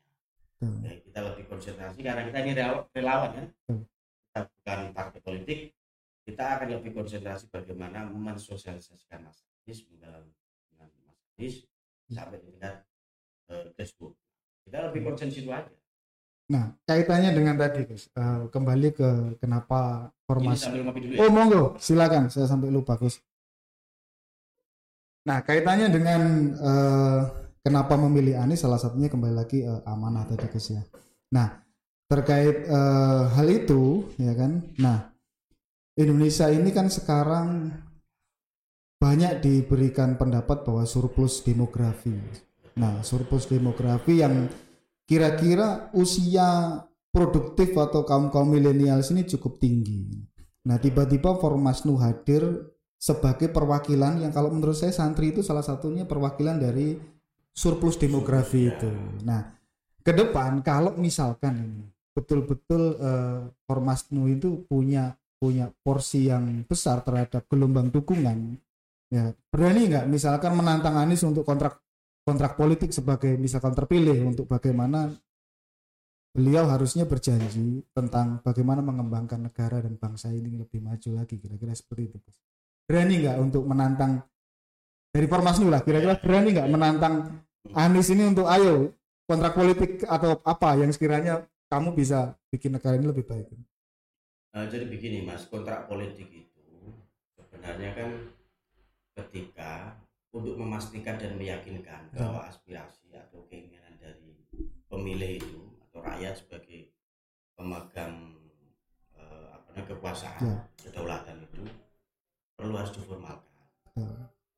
Betul. 0.59 0.87
ya, 0.87 0.93
kita 1.03 1.19
lebih 1.31 1.45
konsentrasi 1.51 1.99
karena 2.03 2.23
kita 2.27 2.39
ini 2.43 2.53
relawan, 2.95 3.31
kan 3.35 3.47
Hmm. 3.67 3.83
kita 4.31 4.41
bukan 4.51 4.79
partai 4.95 5.21
politik 5.23 5.59
kita 6.25 6.45
akan 6.59 6.81
lebih 6.81 6.97
konsentrasi 6.97 7.53
bagaimana 7.53 8.09
mensosialisasikan 8.09 9.29
Mas 9.29 9.45
Anies 9.65 9.85
dengan 9.85 10.25
dengan 10.73 10.89
Mas 11.05 11.21
Anies 11.37 11.69
sampai 12.09 12.41
di 12.41 12.49
tingkat 12.53 12.85
eh, 13.53 13.69
grassroots 13.77 14.21
kita 14.65 14.89
lebih 14.89 15.01
konsen 15.05 15.29
situ 15.29 15.53
aja 15.53 15.69
Nah 16.45 16.77
kaitannya 16.85 17.33
dengan 17.33 17.57
tadi 17.57 17.89
Gus, 17.89 18.13
eh, 18.13 18.45
kembali 18.53 18.89
ke 18.93 19.09
kenapa 19.41 20.13
formasi 20.29 20.69
dulu 20.69 21.17
ya 21.17 21.25
Oh 21.25 21.31
monggo, 21.33 21.81
silakan. 21.81 22.29
Saya 22.29 22.45
sampai 22.45 22.69
lupa 22.69 23.01
Gus. 23.01 23.17
Nah 25.25 25.41
kaitannya 25.41 25.89
dengan 25.89 26.21
eh, 26.53 27.21
kenapa 27.65 27.97
memilih 27.97 28.37
Anies 28.37 28.61
salah 28.61 28.77
satunya 28.77 29.09
kembali 29.09 29.33
lagi 29.33 29.65
eh, 29.65 29.81
amanah 29.89 30.29
tadi 30.29 30.45
Gus 30.53 30.69
ya. 30.69 30.85
Nah 31.33 31.65
terkait 32.13 32.69
eh, 32.69 33.23
hal 33.33 33.49
itu 33.49 34.13
ya 34.21 34.37
kan. 34.37 34.69
Nah 34.77 35.14
Indonesia 35.95 36.51
ini 36.51 36.75
kan 36.75 36.91
sekarang 36.91 37.71
banyak 38.99 39.45
diberikan 39.45 40.19
pendapat 40.19 40.67
bahwa 40.67 40.83
surplus 40.83 41.47
demografi. 41.47 42.15
Nah 42.75 43.05
surplus 43.07 43.47
demografi 43.47 44.19
yang 44.19 44.51
kira-kira 45.07 45.95
usia 45.95 46.83
produktif 47.15 47.79
atau 47.79 48.03
kaum 48.03 48.33
kaum 48.35 48.51
milenial 48.51 48.99
ini 49.15 49.23
cukup 49.23 49.63
tinggi. 49.63 50.11
Nah 50.67 50.83
tiba-tiba 50.83 51.39
Formasnu 51.39 51.95
hadir 52.03 52.43
sebagai 52.99 53.53
perwakilan 53.55 54.25
yang 54.25 54.33
kalau 54.35 54.51
menurut 54.51 54.75
saya 54.75 54.91
santri 54.91 55.31
itu 55.31 55.47
salah 55.47 55.63
satunya 55.63 56.09
perwakilan 56.09 56.59
dari 56.59 56.99
surplus 57.55 58.01
demografi 58.03 58.67
itu. 58.67 58.91
Nah 59.23 59.47
ke 60.03 60.11
depan 60.11 60.59
kalau 60.67 60.99
misalkan 60.99 61.55
ini 61.63 61.85
betul-betul 62.15 62.99
eh, 62.99 63.41
Formasnu 63.69 64.27
itu 64.27 64.67
punya 64.67 65.15
punya 65.39 65.71
porsi 65.85 66.31
yang 66.31 66.65
besar 66.65 67.05
terhadap 67.05 67.45
gelombang 67.51 67.93
dukungan, 67.93 68.57
ya 69.13 69.31
berani 69.53 69.91
nggak 69.91 70.07
misalkan 70.09 70.57
menantang 70.57 70.97
Anies 70.97 71.23
untuk 71.23 71.47
kontrak 71.47 71.79
kontrak 72.25 72.57
politik 72.57 72.91
sebagai 72.91 73.37
misalkan 73.37 73.77
terpilih 73.77 74.25
untuk 74.25 74.49
bagaimana 74.49 75.13
beliau 76.35 76.67
harusnya 76.67 77.07
berjanji 77.07 77.87
tentang 77.95 78.43
bagaimana 78.43 78.83
mengembangkan 78.83 79.39
negara 79.39 79.79
dan 79.79 79.95
bangsa 79.95 80.35
ini 80.35 80.59
lebih 80.59 80.83
maju 80.83 81.23
lagi 81.23 81.39
kira-kira 81.39 81.71
seperti 81.77 82.11
itu 82.11 82.19
berani 82.91 83.23
nggak 83.23 83.39
untuk 83.39 83.63
menantang 83.69 84.19
dari 85.15 85.31
Formasnu 85.31 85.71
lah 85.71 85.87
kira-kira 85.87 86.19
berani 86.19 86.59
nggak 86.59 86.71
menantang 86.75 87.39
Anies 87.71 88.11
ini 88.11 88.27
untuk 88.27 88.51
ayo 88.51 88.91
kontrak 89.31 89.55
politik 89.55 90.03
atau 90.11 90.43
apa 90.43 90.75
yang 90.75 90.91
sekiranya 90.91 91.47
kamu 91.71 91.95
bisa 91.95 92.35
bikin 92.51 92.75
negara 92.75 92.99
ini 92.99 93.07
lebih 93.09 93.25
baik 93.25 93.47
Nah, 94.55 94.71
jadi 94.71 94.87
begini 94.87 95.19
mas 95.21 95.51
kontrak 95.51 95.85
politik 95.85 96.31
itu 96.31 96.63
sebenarnya 97.35 97.91
kan 97.93 98.11
ketika 99.13 99.99
untuk 100.31 100.55
memastikan 100.55 101.15
dan 101.15 101.35
meyakinkan 101.35 102.11
Ya. 102.11 102.19
bahwa 102.23 102.47
aspirasi 102.47 103.11
atau 103.13 103.43
keinginan 103.47 103.95
dari 103.99 104.35
pemilih 104.87 105.43
itu 105.43 105.59
atau 105.81 105.99
rakyat 106.01 106.35
sebagai 106.35 106.91
pemegang 107.55 108.35
eh, 109.13 109.47
apa 109.51 109.67
namanya 109.71 109.91
kekuasaan 109.91 110.43
Ya. 110.43 110.59
kedaulatan 110.81 111.39
itu 111.41 111.63
perlu 112.55 112.75
harus 112.75 112.95
diformalkan. 112.95 113.59
Ya. 113.95 114.11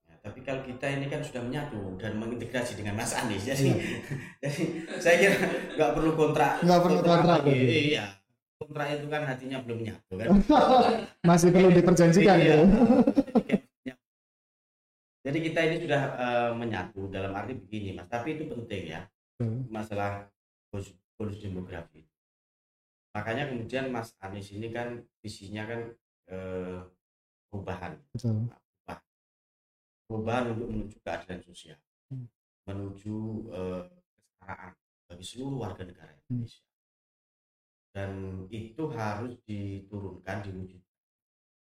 Ya, 0.09 0.15
tapi 0.21 0.41
kalau 0.41 0.61
kita 0.61 0.85
ini 0.89 1.09
kan 1.09 1.21
sudah 1.21 1.41
menyatu 1.41 1.97
dan 1.97 2.17
mengintegrasi 2.17 2.77
dengan 2.77 2.97
Mas 2.97 3.13
Anies, 3.13 3.45
jadi, 3.45 3.65
Ya. 3.69 3.81
jadi 4.45 4.61
saya 5.01 5.17
kira 5.17 5.37
nggak 5.73 5.91
perlu 5.93 6.13
kontrak. 6.13 6.61
Nggak 6.61 6.81
perlu 6.85 7.01
kontrak, 7.01 7.41
lagi. 7.41 7.53
berarti. 7.53 7.81
Iya, 7.93 8.05
kontrak 8.67 8.89
itu 8.93 9.07
kan 9.07 9.23
hatinya 9.23 9.59
belum 9.63 9.79
menyatu 9.81 10.13
kan. 10.19 10.29
masih 11.31 11.49
perlu 11.51 11.71
diperjanjikan 11.71 12.37
Iya. 12.37 12.55
ya. 12.55 12.59
Jadi 15.27 15.39
kita 15.43 15.59
ini 15.61 15.77
sudah 15.83 16.03
eh, 16.15 16.51
menyatu 16.55 17.11
dalam 17.11 17.35
arti 17.35 17.55
begini 17.55 17.95
mas, 17.95 18.07
tapi 18.07 18.39
itu 18.39 18.47
penting 18.47 18.95
ya 18.95 19.03
Betul. 19.35 19.67
masalah 19.67 20.31
bonus, 20.71 21.39
demografi. 21.41 22.07
Makanya 23.11 23.49
kemudian 23.49 23.89
Mas 23.89 24.13
Anies 24.21 24.53
ini 24.53 24.69
kan 24.71 25.01
visinya 25.19 25.67
kan 25.67 25.81
eh, 26.31 26.79
perubahan, 27.51 27.99
Betul. 28.15 28.51
perubahan 30.07 30.55
untuk 30.55 30.69
menuju 30.71 30.97
keadilan 31.03 31.41
sosial, 31.43 31.79
Hmm. 32.07 32.31
menuju 32.71 33.17
eh, 33.51 33.83
kesetaraan 34.15 34.73
bagi 35.07 35.25
seluruh 35.27 35.59
warga 35.59 35.83
negara 35.83 36.15
Indonesia. 36.23 36.66
Dan 37.97 38.45
itu 38.53 38.93
harus 38.93 39.41
diturunkan, 39.49 40.45
diwujudkan. 40.45 40.85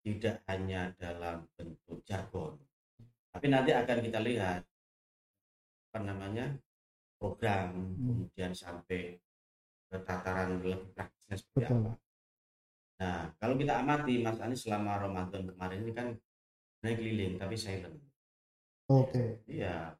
Tidak 0.04 0.36
hanya 0.52 0.92
dalam 1.00 1.48
bentuk 1.56 2.04
jargon, 2.08 2.56
tapi 3.36 3.52
nanti 3.52 3.76
akan 3.76 4.00
kita 4.00 4.20
lihat 4.24 4.64
apa 5.92 6.00
namanya 6.04 6.56
program, 7.20 7.96
Hmm. 8.00 8.32
kemudian 8.32 8.56
sampai 8.56 9.20
ke 9.92 9.98
tataran 10.08 10.64
lebih 10.64 10.88
praktisnya 10.96 11.36
seperti 11.36 11.68
Betul. 11.68 11.80
apa. 11.84 11.92
Nah, 13.00 13.20
kalau 13.44 13.56
kita 13.60 13.74
amati 13.84 14.24
Mas 14.24 14.40
Anies 14.40 14.64
selama 14.64 15.04
Ramadan 15.04 15.44
kemarin 15.52 15.84
ini 15.84 15.92
kan 15.92 16.08
naik 16.80 16.96
keliling 17.04 17.36
tapi 17.36 17.56
silent. 17.60 18.00
Oke. 18.88 19.44
Iya, 19.52 20.00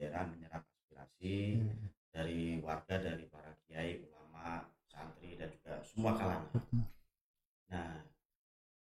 daerah 0.00 0.24
menyerap 0.32 0.64
aspirasi 0.64 1.60
Iya. 1.60 1.74
dari 2.08 2.56
warga, 2.64 2.96
dari 3.04 3.24
para 3.28 3.52
kiai, 3.68 4.00
ulama, 4.00 4.64
santri 4.96 5.36
dan 5.36 5.52
juga 5.52 5.76
semua 5.84 6.16
kalangan. 6.16 6.48
Nah, 7.68 8.00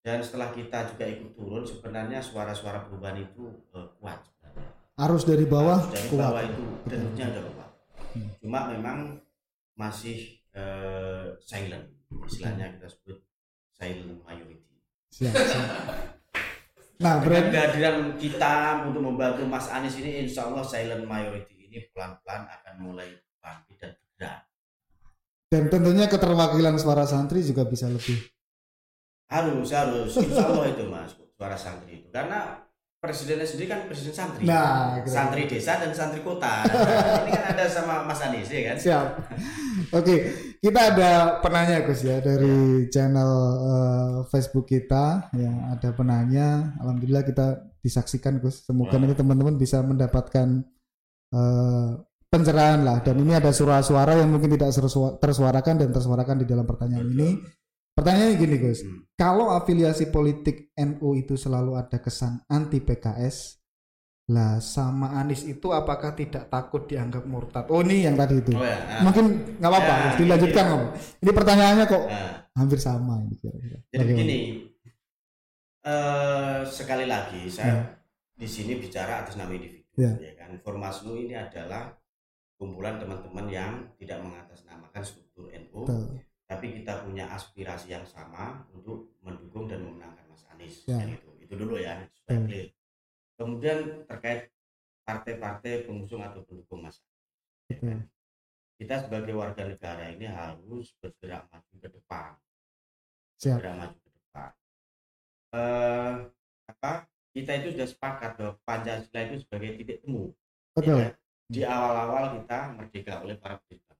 dan 0.03 0.19
setelah 0.19 0.51
kita 0.51 0.91
juga 0.91 1.05
ikut 1.07 1.31
turun, 1.37 1.63
sebenarnya 1.63 2.19
suara-suara 2.19 2.83
perubahan 2.83 3.23
itu 3.23 3.47
eh, 3.71 3.87
kuat 4.01 4.19
sebenarnya. 4.27 4.67
Arus 4.99 5.23
dari 5.23 5.45
bawah 5.47 5.79
Arus 5.79 5.93
dari 5.95 6.07
kuat. 6.11 6.21
bawah 6.27 6.43
itu 6.43 6.63
tentunya 6.91 7.25
udah 7.31 7.43
kuat. 7.55 7.71
Hmm. 8.11 8.29
Cuma 8.43 8.59
memang 8.75 8.97
masih 9.79 10.41
eh, 10.51 11.39
silent, 11.39 11.87
istilahnya 12.27 12.75
kita 12.75 12.91
sebut 12.91 13.17
silent 13.71 14.19
majority. 14.27 14.75
Siap, 15.15 15.31
siap. 15.31 15.67
Nah, 17.01 17.17
Dengan 17.17 17.25
berarti 17.25 17.49
kehadiran 17.49 17.97
kita 18.21 18.53
untuk 18.85 19.01
membantu 19.01 19.41
Mas 19.49 19.65
Anies 19.73 19.97
ini, 19.97 20.21
insya 20.21 20.45
Allah 20.45 20.61
silent 20.61 21.01
majority 21.09 21.65
ini 21.65 21.89
pelan-pelan 21.89 22.45
akan 22.45 22.73
mulai 22.77 23.09
bangkit 23.41 23.77
dan 23.81 23.91
bergerak. 23.97 24.50
Dan 25.51 25.67
tentunya 25.67 26.07
keterwakilan 26.07 26.79
suara 26.79 27.03
santri 27.03 27.43
juga 27.43 27.67
bisa 27.67 27.91
lebih. 27.91 28.15
Harus, 29.27 29.67
harus, 29.75 30.11
insya 30.15 30.47
Allah 30.47 30.67
itu 30.71 30.83
Mas, 30.87 31.11
suara 31.35 31.59
santri 31.59 31.99
itu. 32.03 32.07
Karena 32.07 32.63
presidennya 33.01 33.43
sendiri 33.43 33.67
kan 33.67 33.79
presiden 33.89 34.15
santri. 34.15 34.47
Nah, 34.47 35.01
kira- 35.03 35.11
santri 35.11 35.49
desa 35.51 35.75
dan 35.81 35.91
santri 35.91 36.23
kota. 36.23 36.63
Nah, 36.63 37.23
ini 37.27 37.31
kan 37.35 37.45
ada 37.51 37.65
sama 37.67 38.07
Mas 38.07 38.23
Anies 38.23 38.47
ya 38.47 38.61
kan? 38.71 38.77
Siap. 38.79 39.07
Oke, 39.91 40.15
kita 40.63 40.95
ada 40.95 41.11
penanya 41.43 41.83
Gus 41.83 42.05
ya 42.05 42.23
dari 42.23 42.87
channel 42.87 43.31
eh, 43.59 44.15
Facebook 44.31 44.71
kita 44.71 45.33
yang 45.35 45.73
ada 45.73 45.89
penanya. 45.91 46.77
Alhamdulillah 46.79 47.27
kita 47.27 47.47
disaksikan 47.81 48.39
Gus. 48.39 48.63
Semoga 48.63 48.95
nanti 49.01 49.19
teman-teman 49.19 49.59
bisa 49.59 49.83
mendapatkan 49.83 50.63
eh, 51.33 51.89
pencerahan 52.31 52.81
lah. 52.81 53.03
Dan 53.03 53.19
ini 53.19 53.35
ada 53.35 53.51
suara-suara 53.51 54.15
yang 54.15 54.31
mungkin 54.31 54.55
tidak 54.55 54.71
tersua- 54.71 55.19
tersuarakan 55.19 55.75
dan 55.77 55.89
tersuarakan 55.91 56.39
di 56.39 56.45
dalam 56.47 56.63
pertanyaan 56.63 57.05
Betul. 57.05 57.19
ini. 57.19 57.29
Pertanyaannya 57.91 58.35
gini 58.39 58.55
Gus, 58.57 58.79
Hmm. 58.81 59.03
kalau 59.13 59.51
afiliasi 59.51 60.07
politik 60.07 60.71
NU 60.73 61.11
itu 61.13 61.35
selalu 61.35 61.75
ada 61.75 61.99
kesan 61.99 62.39
anti 62.47 62.79
PKS, 62.79 63.59
lah 64.31 64.63
sama 64.63 65.19
Anies 65.19 65.43
itu 65.43 65.75
apakah 65.75 66.15
tidak 66.15 66.47
takut 66.47 66.87
dianggap 66.87 67.27
murtad? 67.27 67.67
Oh 67.67 67.83
ini 67.83 68.07
yang 68.07 68.15
tadi 68.15 68.39
itu. 68.39 68.55
Oh 68.55 68.63
ya. 68.63 68.79
nah, 68.79 69.03
Mungkin 69.03 69.25
nggak 69.59 69.67
apa-apa, 69.67 69.91
Ya, 69.93 70.11
dilanjutkan 70.15 70.65
iya. 70.65 70.71
Om. 70.71 70.83
Ini 71.19 71.31
pertanyaannya 71.35 71.85
kok 71.85 72.03
nah, 72.07 72.31
hampir 72.55 72.79
sama 72.79 73.13
ini 73.19 73.35
kira-kira. 73.35 73.77
jadi 73.83 73.91
Bagaimana? 73.91 74.07
begini, 74.07 74.37
eh, 75.83 76.59
sekali 76.63 77.05
lagi 77.05 77.41
saya 77.49 77.67
Ya. 77.67 77.83
di 78.33 78.47
sini 78.47 78.79
bicara 78.79 79.19
atas 79.19 79.35
nama 79.35 79.51
individu, 79.51 79.83
Ya. 79.99 80.15
ya 80.15 80.31
kan. 80.37 80.55
Formasnu 80.63 81.11
ini 81.17 81.35
adalah 81.35 81.91
kumpulan 82.61 83.01
teman-teman 83.01 83.49
yang 83.49 83.73
tidak 83.97 84.21
mengatasnamakan 84.21 85.01
struktur 85.01 85.49
NU, 85.49 85.81
Betul. 85.81 86.21
tapi 86.45 86.77
kita 86.77 87.01
punya 87.01 87.25
aspirasi 87.33 87.89
yang 87.89 88.05
sama 88.05 88.69
untuk 88.69 89.17
mendukung 89.25 89.65
dan 89.65 89.81
memenangkan 89.81 90.29
Mas 90.29 90.45
Anies. 90.53 90.85
Ya. 90.85 91.01
Itu, 91.09 91.33
itu 91.41 91.53
dulu 91.57 91.81
ya 91.81 92.05
supaya 92.13 92.37
clear. 92.45 92.69
Kemudian 93.33 94.05
terkait 94.05 94.53
partai-partai 95.01 95.89
pengusung 95.89 96.21
atau 96.21 96.45
pendukung 96.45 96.85
Mas 96.85 97.01
Anies. 97.01 97.81
ya. 97.81 97.97
Kita 98.77 99.09
sebagai 99.09 99.33
warga 99.33 99.65
negara 99.65 100.13
ini 100.13 100.29
harus 100.29 100.93
bergerak 101.01 101.49
maju 101.49 101.75
ke 101.81 101.89
depan, 101.89 102.37
Siap. 103.41 103.57
bergerak 103.57 103.75
maju 103.81 103.97
ke 103.97 104.09
depan. 104.13 104.49
Eh, 105.57 106.13
apa? 106.69 106.93
Kita 107.31 107.51
itu 107.57 107.73
sudah 107.73 107.87
sepakat 107.89 108.31
bahwa 108.37 108.53
Pancasila 108.61 109.19
itu 109.25 109.35
sebagai 109.41 109.81
titik 109.81 109.97
temu. 110.05 110.29
ya 110.29 110.77
Betul. 110.77 110.97
kan? 111.01 111.13
Di 111.51 111.67
awal-awal 111.67 112.39
kita 112.39 112.79
merdeka 112.79 113.19
oleh 113.19 113.35
para 113.35 113.59
pendiri. 113.59 113.91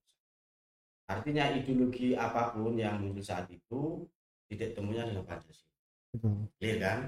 Artinya 1.12 1.52
ideologi 1.52 2.16
apa 2.16 2.56
pun 2.56 2.80
yang 2.80 3.04
muncul 3.04 3.20
saat 3.20 3.52
itu 3.52 4.08
titik 4.48 4.72
temunya 4.72 5.04
adalah 5.04 5.28
Pancasila. 5.28 5.76
Betul. 6.16 6.48
Clear 6.56 6.78
kan? 6.80 7.00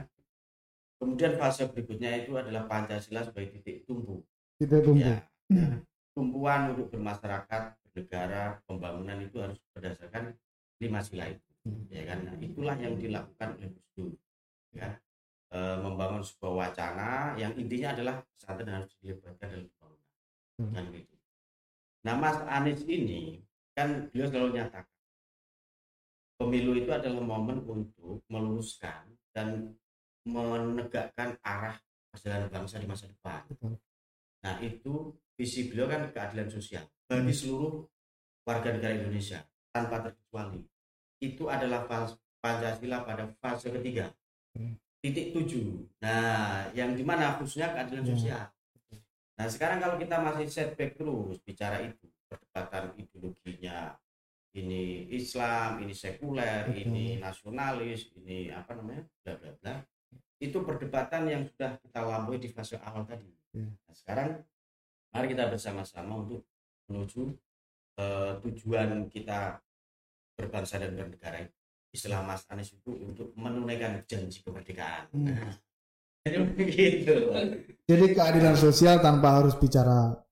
Kemudian 1.00 1.40
fase 1.40 1.64
berikutnya 1.72 2.28
itu 2.28 2.36
adalah 2.36 2.68
Pancasila 2.68 3.24
sebagai 3.24 3.56
titik 3.60 3.88
tumbuh. 3.88 4.20
Kita 4.60 4.84
tunggu. 4.84 5.00
Ya, 5.00 5.24
ya. 5.48 5.80
tumpuan 6.12 6.76
untuk 6.76 6.92
bermasyarakat, 6.92 7.64
bernegara, 7.88 8.60
pembangunan 8.68 9.18
itu 9.24 9.40
harus 9.40 9.60
berdasarkan 9.72 10.36
lima 10.84 11.00
sila 11.00 11.32
itu. 11.32 11.48
Hmm. 11.64 11.88
Ya 11.88 12.04
kan? 12.04 12.28
Nah, 12.28 12.36
itulah 12.44 12.76
yang 12.76 13.00
dilakukan 13.00 13.56
oleh 13.56 13.72
Gus 13.72 13.88
Dur. 13.96 14.12
Ya. 14.76 15.00
E, 15.54 15.60
membangun 15.80 16.24
sebuah 16.26 16.54
wacana 16.68 17.40
yang 17.40 17.56
intinya 17.56 17.96
adalah 17.96 18.16
pesantren 18.36 18.84
harus 18.84 18.92
dilibatkan 19.00 19.48
dalam. 19.48 19.83
Hmm. 20.62 20.72
Kan 20.74 20.86
gitu. 20.94 21.16
Nah, 22.04 22.16
Mas 22.20 22.38
Anies 22.46 22.82
ini 22.86 23.42
kan 23.74 24.12
beliau 24.12 24.28
selalu 24.30 24.60
nyatakan 24.60 24.92
pemilu 26.38 26.76
itu 26.78 26.92
adalah 26.92 27.24
momen 27.24 27.64
untuk 27.64 28.22
meluruskan 28.28 29.08
dan 29.34 29.74
menegakkan 30.28 31.40
arah 31.42 31.80
perjalanan 32.12 32.52
bangsa 32.52 32.78
di 32.78 32.88
masa 32.88 33.08
depan. 33.10 33.48
Betul. 33.50 33.80
Nah, 34.44 34.60
itu 34.60 35.16
visi 35.40 35.72
beliau 35.72 35.88
kan 35.90 36.12
keadilan 36.12 36.52
sosial 36.52 36.86
bagi 37.08 37.32
Hmm. 37.32 37.40
seluruh 37.40 37.74
warga 38.44 38.76
negara 38.76 38.94
Indonesia 39.00 39.40
tanpa 39.72 40.04
terkecuali. 40.04 40.62
Itu 41.24 41.48
adalah 41.48 41.88
Pancasila 42.44 43.08
pada 43.08 43.32
fase 43.40 43.72
ketiga. 43.72 44.12
Hmm. 44.52 44.76
Titik 45.00 45.32
tujuh. 45.32 45.88
Nah, 46.04 46.68
yang 46.76 46.92
di 46.96 47.04
mana 47.08 47.40
khususnya 47.40 47.72
keadilan 47.72 48.04
Ya. 48.04 48.12
sosial. 48.12 48.44
Nah, 49.34 49.48
sekarang 49.50 49.82
kalau 49.82 49.98
kita 49.98 50.22
masih 50.22 50.46
setback 50.46 50.94
terus 50.94 51.42
bicara 51.42 51.82
itu, 51.82 52.06
perdebatan 52.30 52.94
ideologinya 52.98 53.98
ini 54.54 55.10
Islam, 55.10 55.82
ini 55.82 55.94
sekuler, 55.98 56.70
Betul. 56.70 56.82
ini 56.86 57.06
nasionalis, 57.18 58.14
ini 58.22 58.54
apa 58.54 58.78
namanya, 58.78 59.04
bla 59.26 59.34
bla 59.42 59.52
bla. 59.58 59.76
Itu 60.38 60.62
perdebatan 60.62 61.26
yang 61.26 61.42
sudah 61.50 61.82
kita 61.82 62.00
lampaui 62.06 62.38
di 62.38 62.50
fase 62.54 62.78
awal 62.78 63.10
tadi. 63.10 63.26
Ya. 63.26 63.66
Nah, 63.66 63.96
sekarang 63.96 64.30
mari 65.10 65.28
kita 65.34 65.50
bersama-sama 65.50 66.22
untuk 66.22 66.46
menuju 66.90 67.34
eh, 67.98 68.34
tujuan 68.46 69.10
kita 69.10 69.58
berbangsa 70.38 70.78
dan 70.78 70.94
bernegara. 70.94 71.50
Istilah 71.94 72.26
Mas 72.26 72.46
Anies 72.50 72.74
itu 72.74 72.90
untuk 72.90 73.34
menunaikan 73.38 74.02
janji 74.06 74.42
kemerdekaan. 74.42 75.10
Hmm. 75.14 75.30
Nah, 75.30 75.54
jadi 77.84 78.06
keadilan 78.16 78.56
sosial 78.56 79.04
tanpa 79.04 79.44
harus 79.44 79.60
bicara 79.60 80.24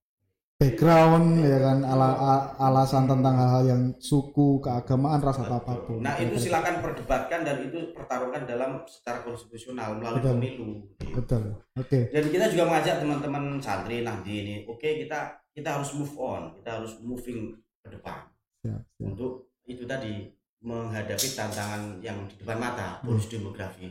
background 0.56 1.42
ya 1.42 1.58
kan 1.58 1.78
ala- 1.84 2.54
alasan 2.56 3.04
tentang 3.04 3.34
hal-hal 3.34 3.64
yang 3.66 3.82
suku, 3.98 4.62
keagamaan, 4.62 5.20
ras 5.20 5.36
atau 5.36 5.58
apa 5.58 5.74
pun. 5.84 6.00
Nah 6.00 6.16
itu 6.16 6.38
silakan 6.38 6.80
perdebatkan 6.80 7.42
dan 7.44 7.66
itu 7.66 7.92
pertaruhkan 7.92 8.46
dalam 8.46 8.80
secara 8.86 9.20
konstitusional 9.20 9.98
melalui 9.98 10.22
Betul. 10.22 10.32
pemilu. 10.32 10.68
Betul. 11.12 11.42
Oke. 11.76 12.00
Dan 12.08 12.24
kita 12.30 12.46
juga 12.48 12.64
mengajak 12.70 12.96
teman-teman 13.02 13.44
santri 13.58 14.00
Nahdi 14.00 14.32
ini, 14.32 14.54
oke 14.64 14.88
kita 15.02 15.44
kita 15.52 15.68
harus 15.76 15.92
move 15.92 16.14
on, 16.16 16.56
kita 16.56 16.80
harus 16.80 16.96
moving 17.02 17.52
ke 17.82 17.92
depan 17.92 18.24
Siap, 18.64 18.80
siap. 18.96 19.04
untuk 19.04 19.52
itu 19.66 19.84
tadi 19.84 20.30
menghadapi 20.62 21.28
tantangan 21.36 21.98
yang 22.00 22.16
di 22.24 22.38
depan 22.38 22.56
mata, 22.56 23.02
Hmm. 23.02 23.12
bonus 23.12 23.26
demografi. 23.28 23.90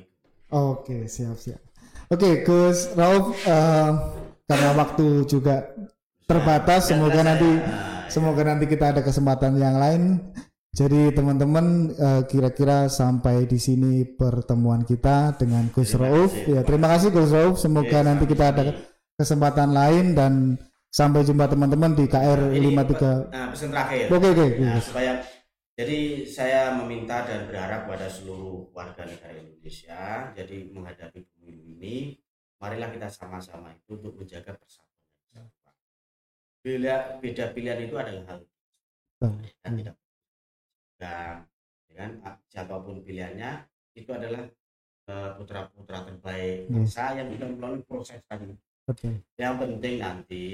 Oke, 0.50 1.04
siap 1.06 1.36
siap. 1.36 1.60
Oke, 2.12 2.44
Gus 2.44 2.92
Rauf, 2.92 3.40
eh, 3.48 3.92
karena 4.44 4.70
waktu 4.76 5.24
juga 5.32 5.64
terbatas, 6.28 6.92
semoga 6.92 7.24
nanti 7.24 7.48
nah, 7.48 8.04
semoga 8.12 8.44
nanti 8.44 8.68
kita 8.68 8.92
ada 8.92 9.00
kesempatan 9.00 9.56
yang 9.56 9.80
lain. 9.80 10.20
Jadi 10.76 11.16
teman-teman 11.16 11.96
eh, 11.96 12.22
kira-kira 12.28 12.92
sampai 12.92 13.48
di 13.48 13.56
sini 13.56 14.04
pertemuan 14.04 14.84
kita 14.84 15.40
dengan 15.40 15.72
Gus 15.72 15.96
Terima 15.96 16.12
Rauf. 16.12 16.36
kasih. 16.36 16.52
Ya, 16.52 16.62
terima 16.68 16.88
kasih 16.92 17.10
Gus 17.16 17.32
Rauf. 17.32 17.56
Semoga 17.64 18.04
nanti 18.04 18.28
kita 18.28 18.44
ada 18.52 18.64
kesempatan 19.16 19.72
lain 19.72 20.12
dan 20.12 20.60
sampai 20.92 21.24
jumpa 21.24 21.48
teman-teman 21.48 21.96
di 21.96 22.12
KR 22.12 22.52
Nah, 22.52 22.52
ini 22.52 22.76
53. 22.76 23.32
Nah, 23.32 23.48
pesan 23.56 23.72
terakhir. 23.72 24.06
Oke, 24.12 24.28
oke. 24.36 24.48
Nah, 24.60 24.76
Gus. 24.76 24.84
supaya 24.84 25.12
jadi 25.80 26.28
saya 26.28 26.76
meminta 26.76 27.24
dan 27.24 27.48
berharap 27.48 27.88
pada 27.88 28.12
seluruh 28.12 28.68
warga 28.76 29.08
negara 29.08 29.32
Indonesia, 29.32 30.36
jadi 30.36 30.68
menghadapi 30.76 31.24
pemilu 31.24 31.71
ini, 31.82 32.14
marilah 32.56 32.94
kita 32.94 33.10
sama-sama 33.10 33.74
itu 33.74 33.98
untuk 33.98 34.14
menjaga 34.16 34.54
persatuan. 34.54 35.50
beda 36.62 37.18
beda 37.18 37.58
pilihan 37.58 37.82
itu 37.82 37.98
adalah 37.98 38.22
hal 38.30 38.40
Betul. 39.18 39.34
dan 39.66 39.72
tidak 39.74 39.96
dan 41.02 41.36
dengan 41.90 42.10
siapa 42.46 42.78
pun 42.78 43.02
pilihannya 43.02 43.66
itu 43.98 44.10
adalah 44.14 44.46
putra 45.42 45.66
putra 45.74 46.06
terbaik 46.06 46.70
Yes. 46.70 46.94
bangsa 46.94 47.18
yang 47.18 47.28
sudah 47.34 47.50
melalui 47.50 47.82
proses 47.82 48.22
tadi 48.30 48.54
Betul. 48.86 49.26
yang 49.42 49.58
penting 49.58 49.96
nanti 49.98 50.46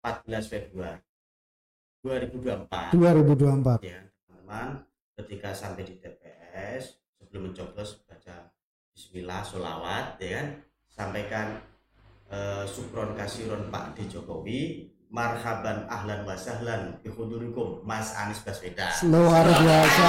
14 0.00 0.48
Februari 0.48 1.04
2024 2.00 2.96
2024. 2.96 3.84
ya 3.84 4.00
teman-teman 4.24 4.80
ketika 5.12 5.52
sampai 5.52 5.84
di 5.84 6.00
TPS 6.00 6.96
sebelum 7.20 7.52
mencoblos 7.52 8.00
baca 8.08 8.48
Bismillah 8.96 9.44
sholawat 9.44 10.16
ya 10.24 10.40
kan 10.40 10.46
sampaikan 10.88 11.60
eh, 12.32 12.64
sukron 12.64 13.12
kasiron 13.12 13.68
Pak 13.68 13.92
D 13.92 14.08
Jokowi 14.08 14.88
marhaban 15.12 15.84
ahlan 15.84 16.24
wa 16.24 16.32
sahlan 16.32 16.96
bihudurikum 17.04 17.84
Mas 17.84 18.16
Anies 18.16 18.40
Baswedan 18.40 18.88
Luar 19.12 19.44
biasa, 19.44 20.08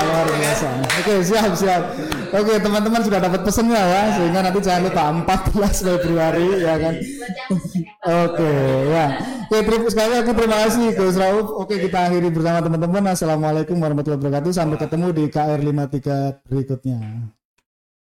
luar 0.00 0.28
biasa. 0.32 0.68
Oke, 0.96 1.14
siap, 1.20 1.52
siap. 1.52 1.82
Oke, 2.32 2.56
teman-teman 2.56 3.04
sudah 3.04 3.20
dapat 3.20 3.44
pesennya 3.44 3.84
ya, 3.84 4.02
sehingga 4.16 4.40
nanti 4.40 4.58
jangan 4.64 4.82
lupa 4.88 5.02
14 5.52 5.86
Februari 5.86 6.48
ya 6.58 6.74
kan. 6.80 6.94
Oke, 8.02 8.52
ya. 8.90 9.06
Oke, 9.46 9.58
terima 9.68 9.86
sekali 9.92 10.10
lagi 10.16 10.32
terima 10.32 10.56
kasih 10.64 10.86
Gus 10.96 11.16
Rauf. 11.20 11.46
Oke, 11.52 11.74
kita 11.76 12.08
akhiri 12.08 12.32
bersama 12.32 12.64
teman-teman. 12.64 13.12
Assalamualaikum 13.12 13.76
warahmatullahi 13.76 14.20
wabarakatuh. 14.24 14.50
Sampai 14.56 14.80
ketemu 14.80 15.06
di 15.12 15.24
KR 15.28 15.60
53 15.60 16.48
berikutnya. 16.48 16.98